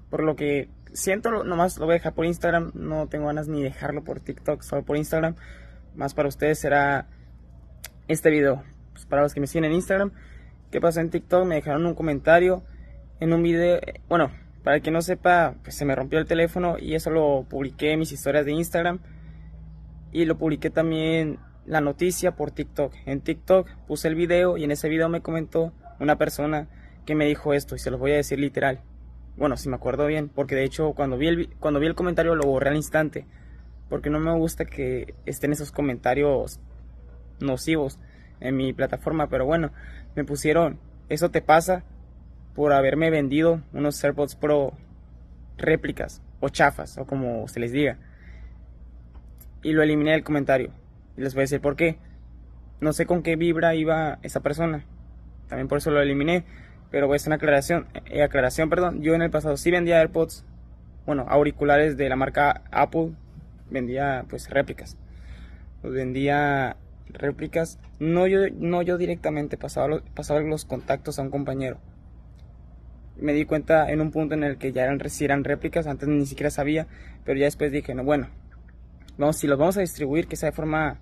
[0.08, 3.62] por lo que siento, nomás lo voy a dejar por Instagram, no tengo ganas ni
[3.62, 5.36] dejarlo por TikTok, solo por Instagram.
[5.94, 7.06] Más para ustedes será
[8.08, 8.62] este video.
[8.92, 10.12] Pues para los que me siguen en Instagram,
[10.72, 11.46] ¿qué pasó en TikTok?
[11.46, 12.64] Me dejaron un comentario
[13.20, 14.32] en un video, bueno,
[14.64, 17.92] para el que no sepa, pues se me rompió el teléfono y eso lo publiqué
[17.92, 18.98] en mis historias de Instagram
[20.12, 22.94] y lo publiqué también la noticia por TikTok.
[23.04, 26.68] En TikTok puse el video y en ese video me comentó una persona
[27.04, 28.80] que me dijo esto y se los voy a decir literal.
[29.36, 32.34] Bueno, si me acuerdo bien, porque de hecho cuando vi el, cuando vi el comentario
[32.34, 33.26] lo borré al instante,
[33.90, 36.60] porque no me gusta que estén esos comentarios
[37.40, 37.98] nocivos
[38.42, 39.72] en mi plataforma, pero bueno,
[40.14, 41.84] me pusieron, eso te pasa
[42.54, 44.72] por haberme vendido unos AirPods Pro
[45.58, 47.98] réplicas o chafas o como se les diga
[49.62, 50.70] y lo eliminé del comentario.
[51.16, 51.98] Y les voy a decir por qué.
[52.80, 54.84] No sé con qué vibra iba esa persona.
[55.48, 56.44] También por eso lo eliminé.
[56.90, 57.86] Pero voy a hacer una aclaración.
[58.06, 59.02] Eh, aclaración, perdón.
[59.02, 60.44] Yo en el pasado sí vendía AirPods.
[61.06, 63.12] Bueno, auriculares de la marca Apple.
[63.70, 64.96] Vendía pues réplicas.
[65.82, 66.76] Los vendía
[67.08, 71.78] réplicas, no yo, no yo directamente, pasaba, pasaba los contactos a un compañero.
[73.16, 76.26] Me di cuenta en un punto en el que ya eran, si réplicas, antes ni
[76.26, 76.86] siquiera sabía,
[77.24, 78.28] pero ya después dije, no, bueno,
[79.18, 81.00] vamos, si los vamos a distribuir, que sea de forma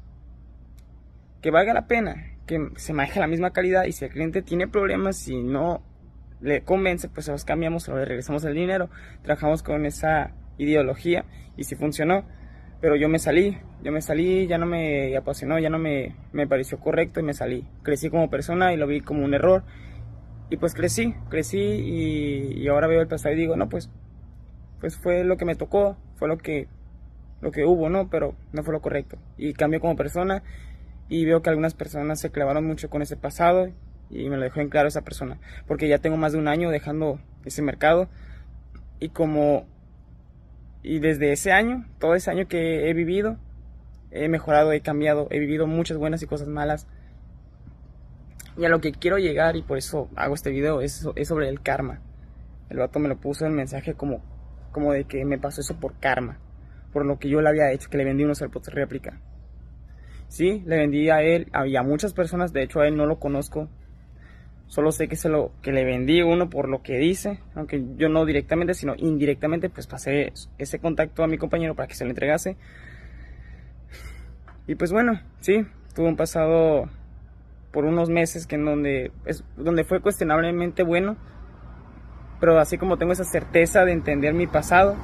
[1.40, 4.68] que valga la pena, que se maneje la misma calidad y si el cliente tiene
[4.68, 5.82] problemas, y no
[6.40, 8.90] le convence, pues se los cambiamos o le regresamos el dinero.
[9.22, 11.24] Trabajamos con esa ideología
[11.56, 12.24] y si funcionó.
[12.80, 16.46] Pero yo me salí, yo me salí, ya no me apasionó, ya no me, me
[16.46, 17.66] pareció correcto y me salí.
[17.82, 19.64] Crecí como persona y lo vi como un error.
[20.48, 23.90] Y pues crecí, crecí y, ahora veo el pasado y digo, no, pues,
[24.80, 26.68] pues fue lo que me tocó, fue lo que,
[27.40, 28.08] lo que hubo, ¿no?
[28.08, 29.16] Pero no fue lo correcto.
[29.36, 30.42] Y cambié como persona
[31.08, 33.68] y veo que algunas personas se clavaron mucho con ese pasado
[34.08, 36.70] y me lo dejó en claro esa persona, porque ya tengo más de un año
[36.70, 38.08] dejando ese mercado
[38.98, 39.66] y como
[40.82, 43.36] y desde ese año, todo ese año que he vivido,
[44.10, 46.86] he mejorado, he cambiado, he vivido muchas buenas y cosas malas.
[48.56, 51.48] Y a lo que quiero llegar y por eso hago este video es, es sobre
[51.48, 52.00] el karma.
[52.68, 54.22] El vato me lo puso en el mensaje como,
[54.72, 56.38] como de que me pasó eso por karma,
[56.92, 59.20] por lo que yo le había hecho, que le vendí unos AirPods réplica.
[60.28, 63.68] Sí, le vendí a él, había muchas personas, de hecho a él no lo conozco,
[64.70, 68.24] Solo sé que lo que le vendí uno por lo que dice, aunque yo no
[68.24, 72.56] directamente, sino indirectamente, pues pasé ese contacto a mi compañero para que se lo entregase.
[74.68, 76.88] Y pues bueno, sí, tuve un pasado
[77.72, 81.16] por unos meses que en donde es donde fue cuestionablemente bueno,
[82.38, 84.96] pero así como tengo esa certeza de entender mi pasado,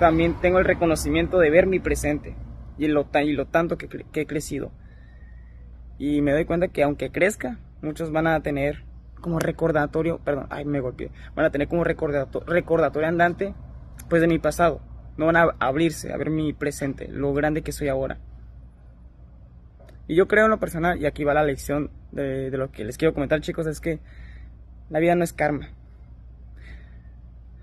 [0.00, 2.34] también tengo el reconocimiento de ver mi presente
[2.78, 4.72] y lo, y lo tanto que, que he crecido.
[5.98, 8.82] Y me doy cuenta que aunque crezca, muchos van a tener
[9.24, 13.54] como recordatorio, perdón, ay, me golpeé, van a tener como recordatorio, andante,
[14.10, 14.82] pues de mi pasado.
[15.16, 18.18] No van a abrirse a ver mi presente, lo grande que soy ahora.
[20.08, 22.84] Y yo creo en lo personal, y aquí va la lección de, de lo que
[22.84, 23.98] les quiero comentar, chicos, es que
[24.90, 25.70] la vida no es karma.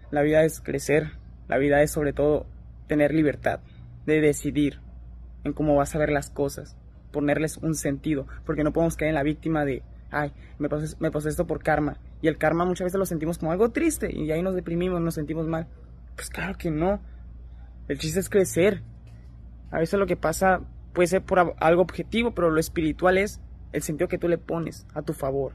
[0.09, 1.11] La vida es crecer,
[1.47, 2.47] la vida es sobre todo
[2.87, 3.59] tener libertad
[4.07, 4.79] de decidir
[5.43, 6.75] en cómo vas a ver las cosas,
[7.11, 11.47] ponerles un sentido, porque no podemos caer en la víctima de ay, me pasó, esto
[11.47, 11.97] por karma.
[12.21, 15.15] Y el karma muchas veces lo sentimos como algo triste y ahí nos deprimimos, nos
[15.15, 15.67] sentimos mal.
[16.15, 17.01] Pues claro que no.
[17.87, 18.83] El chiste es crecer.
[19.71, 20.61] A veces lo que pasa
[20.93, 23.41] puede ser por algo objetivo, pero lo espiritual es
[23.71, 25.53] el sentido que tú le pones a tu favor.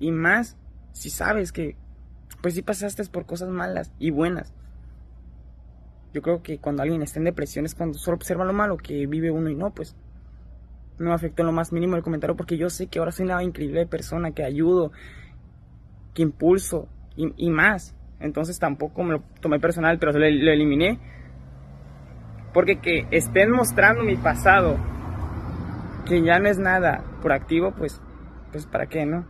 [0.00, 0.56] Y más
[0.92, 1.76] si sabes que,
[2.40, 4.52] pues si pasaste por cosas malas y buenas.
[6.12, 9.06] Yo creo que cuando alguien está en depresión es cuando solo observa lo malo que
[9.06, 9.96] vive uno y no, pues
[10.98, 13.26] no me afectó en lo más mínimo el comentario porque yo sé que ahora soy
[13.26, 14.92] una increíble persona, que ayudo,
[16.14, 17.94] que impulso y, más.
[18.20, 20.98] Entonces tampoco me lo tomé personal, pero lo, lo eliminé.
[22.52, 24.76] Porque que estén mostrando mi pasado,
[26.06, 28.00] que ya no es nada por activo, pues,
[28.52, 29.26] pues para qué, ¿no?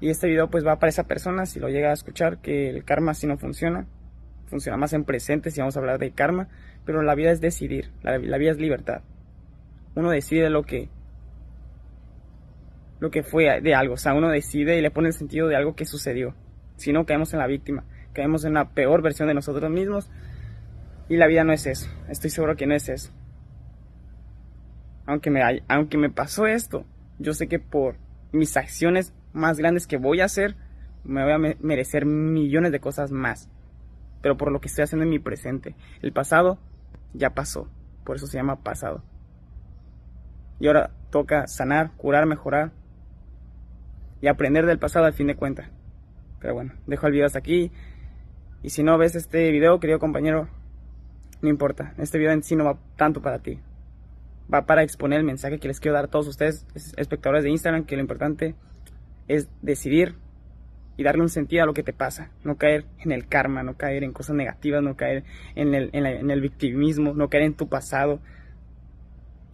[0.00, 2.84] Y este video pues va para esa persona, si lo llega a escuchar, que el
[2.84, 3.86] karma si no funciona.
[4.46, 6.48] Funciona más en presente si vamos a hablar de karma,
[6.84, 9.02] pero la vida es decidir, la vida es libertad
[9.96, 10.88] uno decide lo que
[13.00, 15.56] lo que fue de algo, o sea, uno decide y le pone el sentido de
[15.56, 16.34] algo que sucedió.
[16.76, 17.84] Si no, caemos en la víctima,
[18.14, 20.10] caemos en la peor versión de nosotros mismos
[21.08, 23.12] y la vida no es eso, estoy seguro que no es eso.
[25.06, 26.84] Aunque me, aunque me pasó esto,
[27.18, 27.96] yo sé que por
[28.32, 30.56] mis acciones más grandes que voy a hacer,
[31.04, 33.48] me voy a merecer millones de cosas más.
[34.20, 35.76] Pero por lo que estoy haciendo en mi presente.
[36.02, 36.58] El pasado
[37.12, 37.70] ya pasó,
[38.04, 39.04] por eso se llama pasado.
[40.58, 42.72] Y ahora toca sanar, curar, mejorar
[44.20, 45.70] y aprender del pasado al fin de cuentas.
[46.40, 47.70] Pero bueno, dejo el video hasta aquí.
[48.62, 50.48] Y si no ves este video, querido compañero,
[51.42, 51.94] no importa.
[51.98, 53.60] Este video en sí no va tanto para ti.
[54.52, 57.84] Va para exponer el mensaje que les quiero dar a todos ustedes, espectadores de Instagram,
[57.84, 58.54] que lo importante
[59.28, 60.14] es decidir
[60.96, 62.30] y darle un sentido a lo que te pasa.
[62.44, 66.30] No caer en el karma, no caer en cosas negativas, no caer en el, en
[66.30, 68.20] el victimismo, no caer en tu pasado,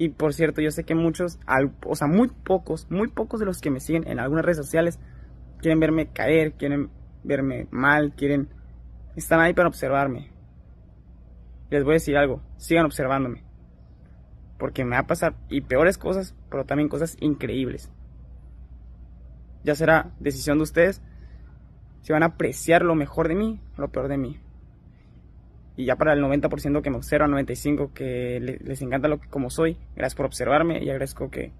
[0.02, 1.38] y por cierto, yo sé que muchos,
[1.86, 4.98] o sea, muy pocos, muy pocos de los que me siguen en algunas redes sociales
[5.60, 6.90] quieren verme caer, quieren
[7.22, 8.48] verme mal, quieren...
[9.14, 10.32] Están ahí para observarme.
[11.70, 13.44] Les voy a decir algo, sigan observándome.
[14.58, 17.88] Porque me va a pasar y peores cosas, pero también cosas increíbles.
[19.62, 21.00] Ya será decisión de ustedes
[22.00, 24.40] si van a apreciar lo mejor de mí o lo peor de mí
[25.76, 29.50] y ya para el 90% que me observa, 95% que les encanta lo que como
[29.50, 31.52] soy, gracias por observarme y agradezco que,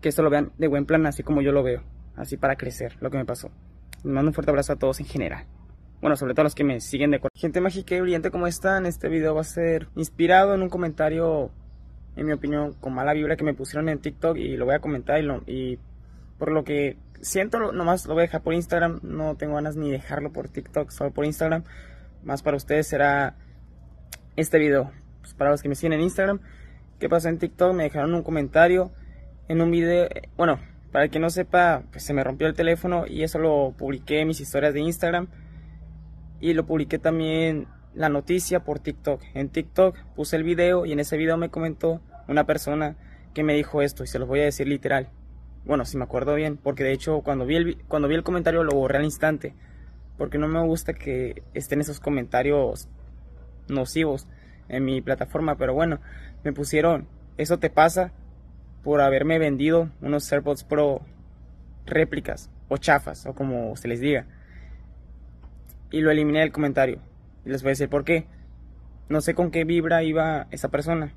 [0.00, 1.82] que esto lo vean de buen plan, así como yo lo veo,
[2.16, 3.50] así para crecer, lo que me pasó.
[4.04, 5.46] Les mando un fuerte abrazo a todos en general.
[6.00, 8.86] Bueno, sobre todo a los que me siguen de Gente mágica y brillante, ¿cómo están?
[8.86, 11.50] Este video va a ser inspirado en un comentario
[12.16, 14.80] en mi opinión, con mala vibra que me pusieron en TikTok y lo voy a
[14.80, 15.78] comentar y, y
[16.38, 19.90] por lo que siento, nomás lo voy a dejar por Instagram, no tengo ganas ni
[19.90, 21.64] dejarlo por TikTok, solo por Instagram.
[22.24, 23.36] Más para ustedes será
[24.36, 24.90] este video.
[25.20, 26.40] Pues para los que me siguen en Instagram,
[26.98, 27.74] ¿qué pasó en TikTok?
[27.74, 28.92] Me dejaron un comentario
[29.48, 30.60] en un video, bueno,
[30.92, 34.20] para el que no sepa, pues se me rompió el teléfono y eso lo publiqué
[34.20, 35.28] en mis historias de Instagram
[36.40, 39.22] y lo publiqué también la noticia por TikTok.
[39.34, 42.96] En TikTok puse el video y en ese video me comentó una persona
[43.34, 45.08] que me dijo esto y se los voy a decir literal.
[45.64, 48.64] Bueno, si me acuerdo bien, porque de hecho cuando vi el, cuando vi el comentario
[48.64, 49.54] lo borré al instante,
[50.20, 52.90] porque no me gusta que estén esos comentarios
[53.68, 54.28] nocivos
[54.68, 55.98] en mi plataforma, pero bueno,
[56.44, 57.08] me pusieron,
[57.38, 58.12] eso te pasa
[58.84, 61.00] por haberme vendido unos AirPods Pro
[61.86, 64.26] réplicas o chafas o como se les diga.
[65.90, 67.00] Y lo eliminé del comentario.
[67.46, 68.26] Y les voy a decir por qué.
[69.08, 71.14] No sé con qué vibra iba esa persona.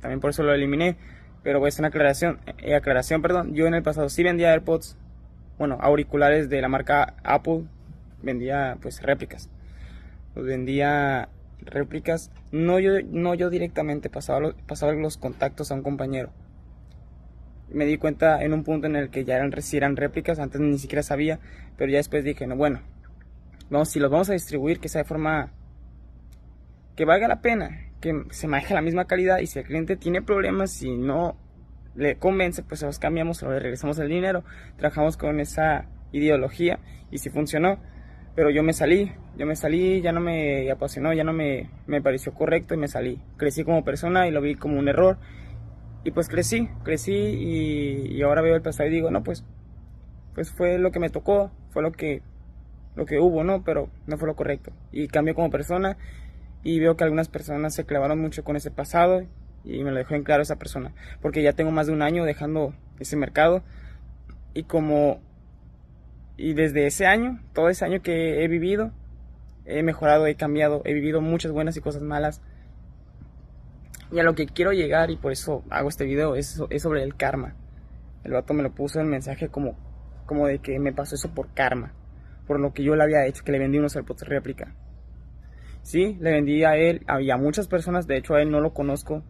[0.00, 0.98] También por eso lo eliminé.
[1.42, 2.40] Pero voy a hacer una aclaración.
[2.58, 3.54] Eh, aclaración, perdón.
[3.54, 4.98] Yo en el pasado sí vendía AirPods.
[5.56, 7.64] Bueno, auriculares de la marca Apple.
[8.24, 9.50] Vendía pues réplicas.
[10.34, 11.28] Los vendía
[11.60, 12.30] réplicas.
[12.50, 14.10] No yo, no yo directamente.
[14.10, 16.32] Pasaba, pasaba los contactos a un compañero.
[17.68, 20.38] Me di cuenta en un punto en el que ya eran, eran réplicas.
[20.38, 21.38] Antes ni siquiera sabía.
[21.76, 22.80] Pero ya después dije, no, bueno.
[23.70, 25.52] Vamos, si los vamos a distribuir, que sea de forma
[26.96, 30.22] que valga la pena, que se maneje la misma calidad y si el cliente tiene
[30.22, 31.36] problemas y no
[31.94, 34.44] le convence, pues se los cambiamos le regresamos el dinero.
[34.76, 36.78] Trabajamos con esa ideología
[37.10, 37.78] y si funcionó.
[38.34, 42.02] Pero yo me salí, yo me salí, ya no me apasionó, ya no me, me
[42.02, 43.20] pareció correcto y me salí.
[43.36, 45.18] Crecí como persona y lo vi como un error.
[46.02, 49.44] Y pues crecí, crecí y, ahora veo el pasado y digo, no, pues,
[50.34, 52.22] pues fue lo que me tocó, fue lo que,
[52.96, 53.62] lo que hubo, ¿no?
[53.62, 54.72] Pero no fue lo correcto.
[54.92, 55.96] Y cambié como persona
[56.62, 59.22] y veo que algunas personas se clavaron mucho con ese pasado
[59.64, 62.24] y me lo dejó en claro esa persona, porque ya tengo más de un año
[62.24, 63.62] dejando ese mercado
[64.52, 65.20] y como
[66.36, 68.92] y desde ese año, todo ese año que he vivido,
[69.64, 72.42] he mejorado, he cambiado, he vivido muchas buenas y cosas malas.
[74.10, 77.02] Y a lo que quiero llegar y por eso hago este video es, es sobre
[77.02, 77.54] el karma.
[78.24, 79.76] El vato me lo puso en el mensaje como,
[80.26, 81.92] como de que me pasó eso por karma,
[82.46, 84.74] por lo que yo le había hecho, que le vendí unos AirPods réplica.
[85.82, 89.22] Sí, le vendí a él, había muchas personas, de hecho a él no lo conozco.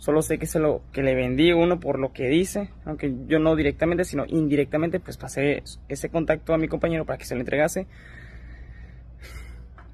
[0.00, 3.54] Solo sé que lo que le vendí uno por lo que dice, aunque yo no
[3.54, 7.86] directamente, sino indirectamente, pues pasé ese contacto a mi compañero para que se lo entregase.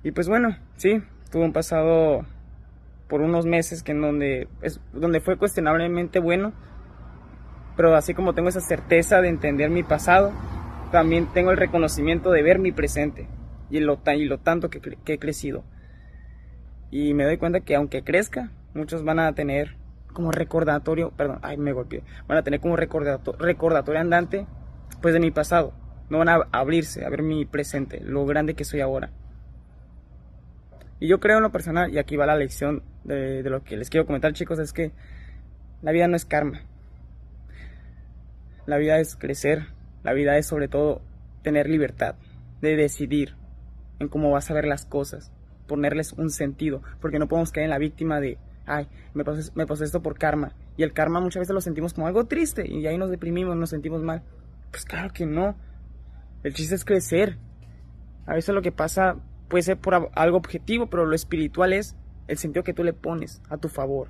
[0.05, 1.03] Y pues bueno, sí,
[1.33, 2.25] tuve un pasado
[3.09, 6.53] por unos meses que en donde es donde fue cuestionablemente bueno,
[7.77, 10.33] pero así como tengo esa certeza de entender mi pasado,
[10.93, 13.27] también tengo el reconocimiento de ver mi presente
[13.71, 15.65] y lo, y lo tanto que, he crecido.
[16.93, 19.85] Y me doy cuenta que aunque crezca, muchos van a tener
[20.17, 24.47] como recordatorio, perdón, ay, me golpeé, van a tener como recordatorio, recordatorio andante,
[25.03, 25.75] pues de mi pasado.
[26.09, 29.11] No van a abrirse a ver mi presente, lo grande que soy ahora.
[31.01, 33.77] Y yo creo en lo personal, y aquí va la lección de, de lo que
[33.77, 34.93] les quiero comentar, chicos, es que
[35.83, 36.63] la vida no es karma.
[38.65, 39.67] La vida es crecer,
[40.03, 41.03] la vida es sobre todo
[41.43, 42.15] tener libertad
[42.63, 43.35] de decidir,
[43.99, 45.31] en cómo vas a ver las cosas,
[45.67, 50.03] ponerles un sentido, porque no podemos caer en la víctima de, ay, me pasó, esto
[50.03, 50.53] por karma.
[50.77, 53.71] Y el karma muchas veces lo sentimos como algo triste y ahí nos deprimimos, nos
[53.71, 54.23] sentimos mal.
[54.71, 55.57] Pues claro que no.
[56.43, 57.39] El chiste es crecer.
[58.27, 59.17] A veces lo que pasa
[59.49, 63.41] puede ser por algo objetivo, pero lo espiritual es el sentido que tú le pones
[63.49, 64.09] a tu favor.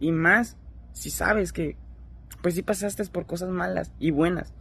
[0.00, 0.56] Y más
[0.92, 1.76] si sabes que,
[2.42, 4.52] pues si pasaste por cosas malas y buenas.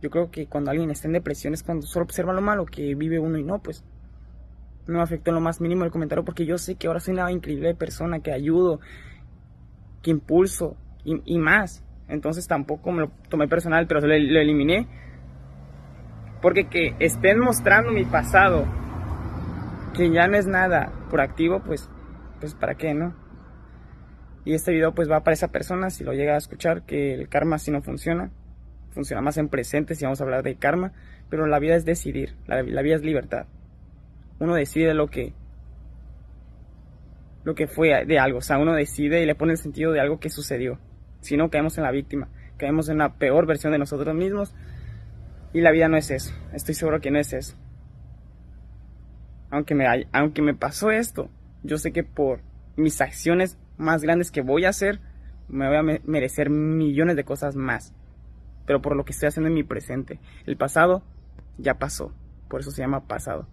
[0.00, 2.94] Yo creo que cuando alguien está en depresión es cuando solo observa lo malo que
[2.94, 3.84] vive uno y no, pues
[4.90, 7.14] no me afectó en lo más mínimo el comentario porque yo sé que ahora soy
[7.14, 8.80] una increíble persona, que ayudo,
[10.02, 11.84] que impulso y, más.
[12.08, 14.86] Entonces tampoco me lo tomé personal, pero lo, lo eliminé.
[16.42, 18.64] Porque que estén mostrando mi pasado,
[19.94, 21.88] que ya no es nada por activo, pues,
[22.40, 23.14] pues para qué, ¿no?
[24.44, 27.28] Y este video pues va para esa persona, si lo llega a escuchar, que el
[27.28, 28.30] karma si no funciona
[28.90, 30.92] funciona más en presente si vamos a hablar de karma,
[31.28, 33.46] pero la vida es decidir, la, vida es libertad.
[34.40, 35.32] Uno decide lo que
[37.44, 40.00] lo que fue de algo, o sea, uno decide y le pone el sentido de
[40.00, 40.78] algo que sucedió.
[41.20, 44.54] Si no caemos en la víctima, caemos en la peor versión de nosotros mismos
[45.54, 46.34] y la vida no es eso.
[46.52, 47.56] Estoy seguro que no es eso.
[49.50, 51.30] Aunque me, aunque me pasó esto,
[51.62, 52.40] yo sé que por
[52.76, 55.00] mis acciones más grandes que voy a hacer,
[55.48, 57.94] me voy a merecer millones de cosas más
[58.70, 60.20] pero por lo que estoy haciendo en mi presente.
[60.46, 61.02] El pasado
[61.58, 62.12] ya pasó,
[62.48, 63.48] por eso se llama pasado.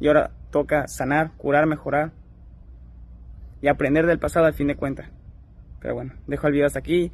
[0.00, 2.12] Y ahora toca sanar, curar, mejorar
[3.60, 5.10] y aprender del pasado al fin de cuentas.
[5.80, 7.12] Pero bueno, dejo el video hasta aquí.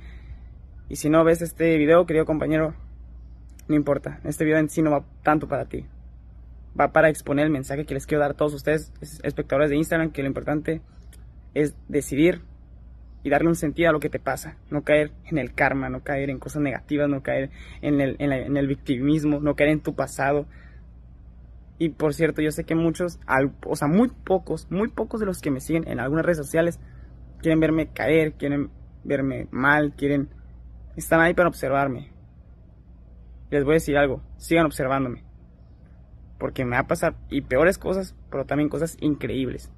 [0.88, 2.74] Y si no ves este video, querido compañero,
[3.68, 4.20] no importa.
[4.24, 5.86] Este video en sí no va tanto para ti.
[6.78, 8.92] Va para exponer el mensaje que les quiero dar a todos ustedes,
[9.22, 10.80] espectadores de Instagram, que lo importante
[11.54, 12.42] es decidir
[13.22, 14.56] y darle un sentido a lo que te pasa.
[14.70, 17.50] No caer en el karma, no caer en cosas negativas, no caer
[17.82, 20.46] en el, en el victimismo, no caer en tu pasado.
[21.78, 23.18] Y por cierto, yo sé que muchos,
[23.66, 26.78] o sea, muy pocos, muy pocos de los que me siguen en algunas redes sociales
[27.40, 28.70] quieren verme caer, quieren
[29.04, 30.30] verme mal, quieren...
[30.96, 32.12] Están ahí para observarme.
[33.50, 35.24] Les voy a decir algo, sigan observándome.
[36.38, 39.70] Porque me va a pasar, y peores cosas, pero también cosas increíbles.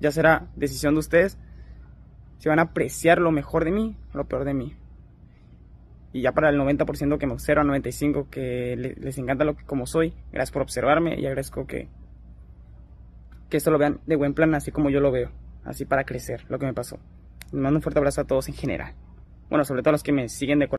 [0.00, 1.38] Ya será decisión de ustedes
[2.38, 4.76] si van a apreciar lo mejor de mí o lo peor de mí.
[6.12, 9.86] Y ya para el 90% que me observa, 95% que les encanta lo que como
[9.86, 11.88] soy, gracias por observarme y agradezco que,
[13.50, 15.30] que esto lo vean de buen plan, así como yo lo veo,
[15.64, 16.98] así para crecer, lo que me pasó.
[17.52, 18.94] Les mando un fuerte abrazo a todos en general.
[19.50, 20.66] Bueno, sobre todo a los que me siguen de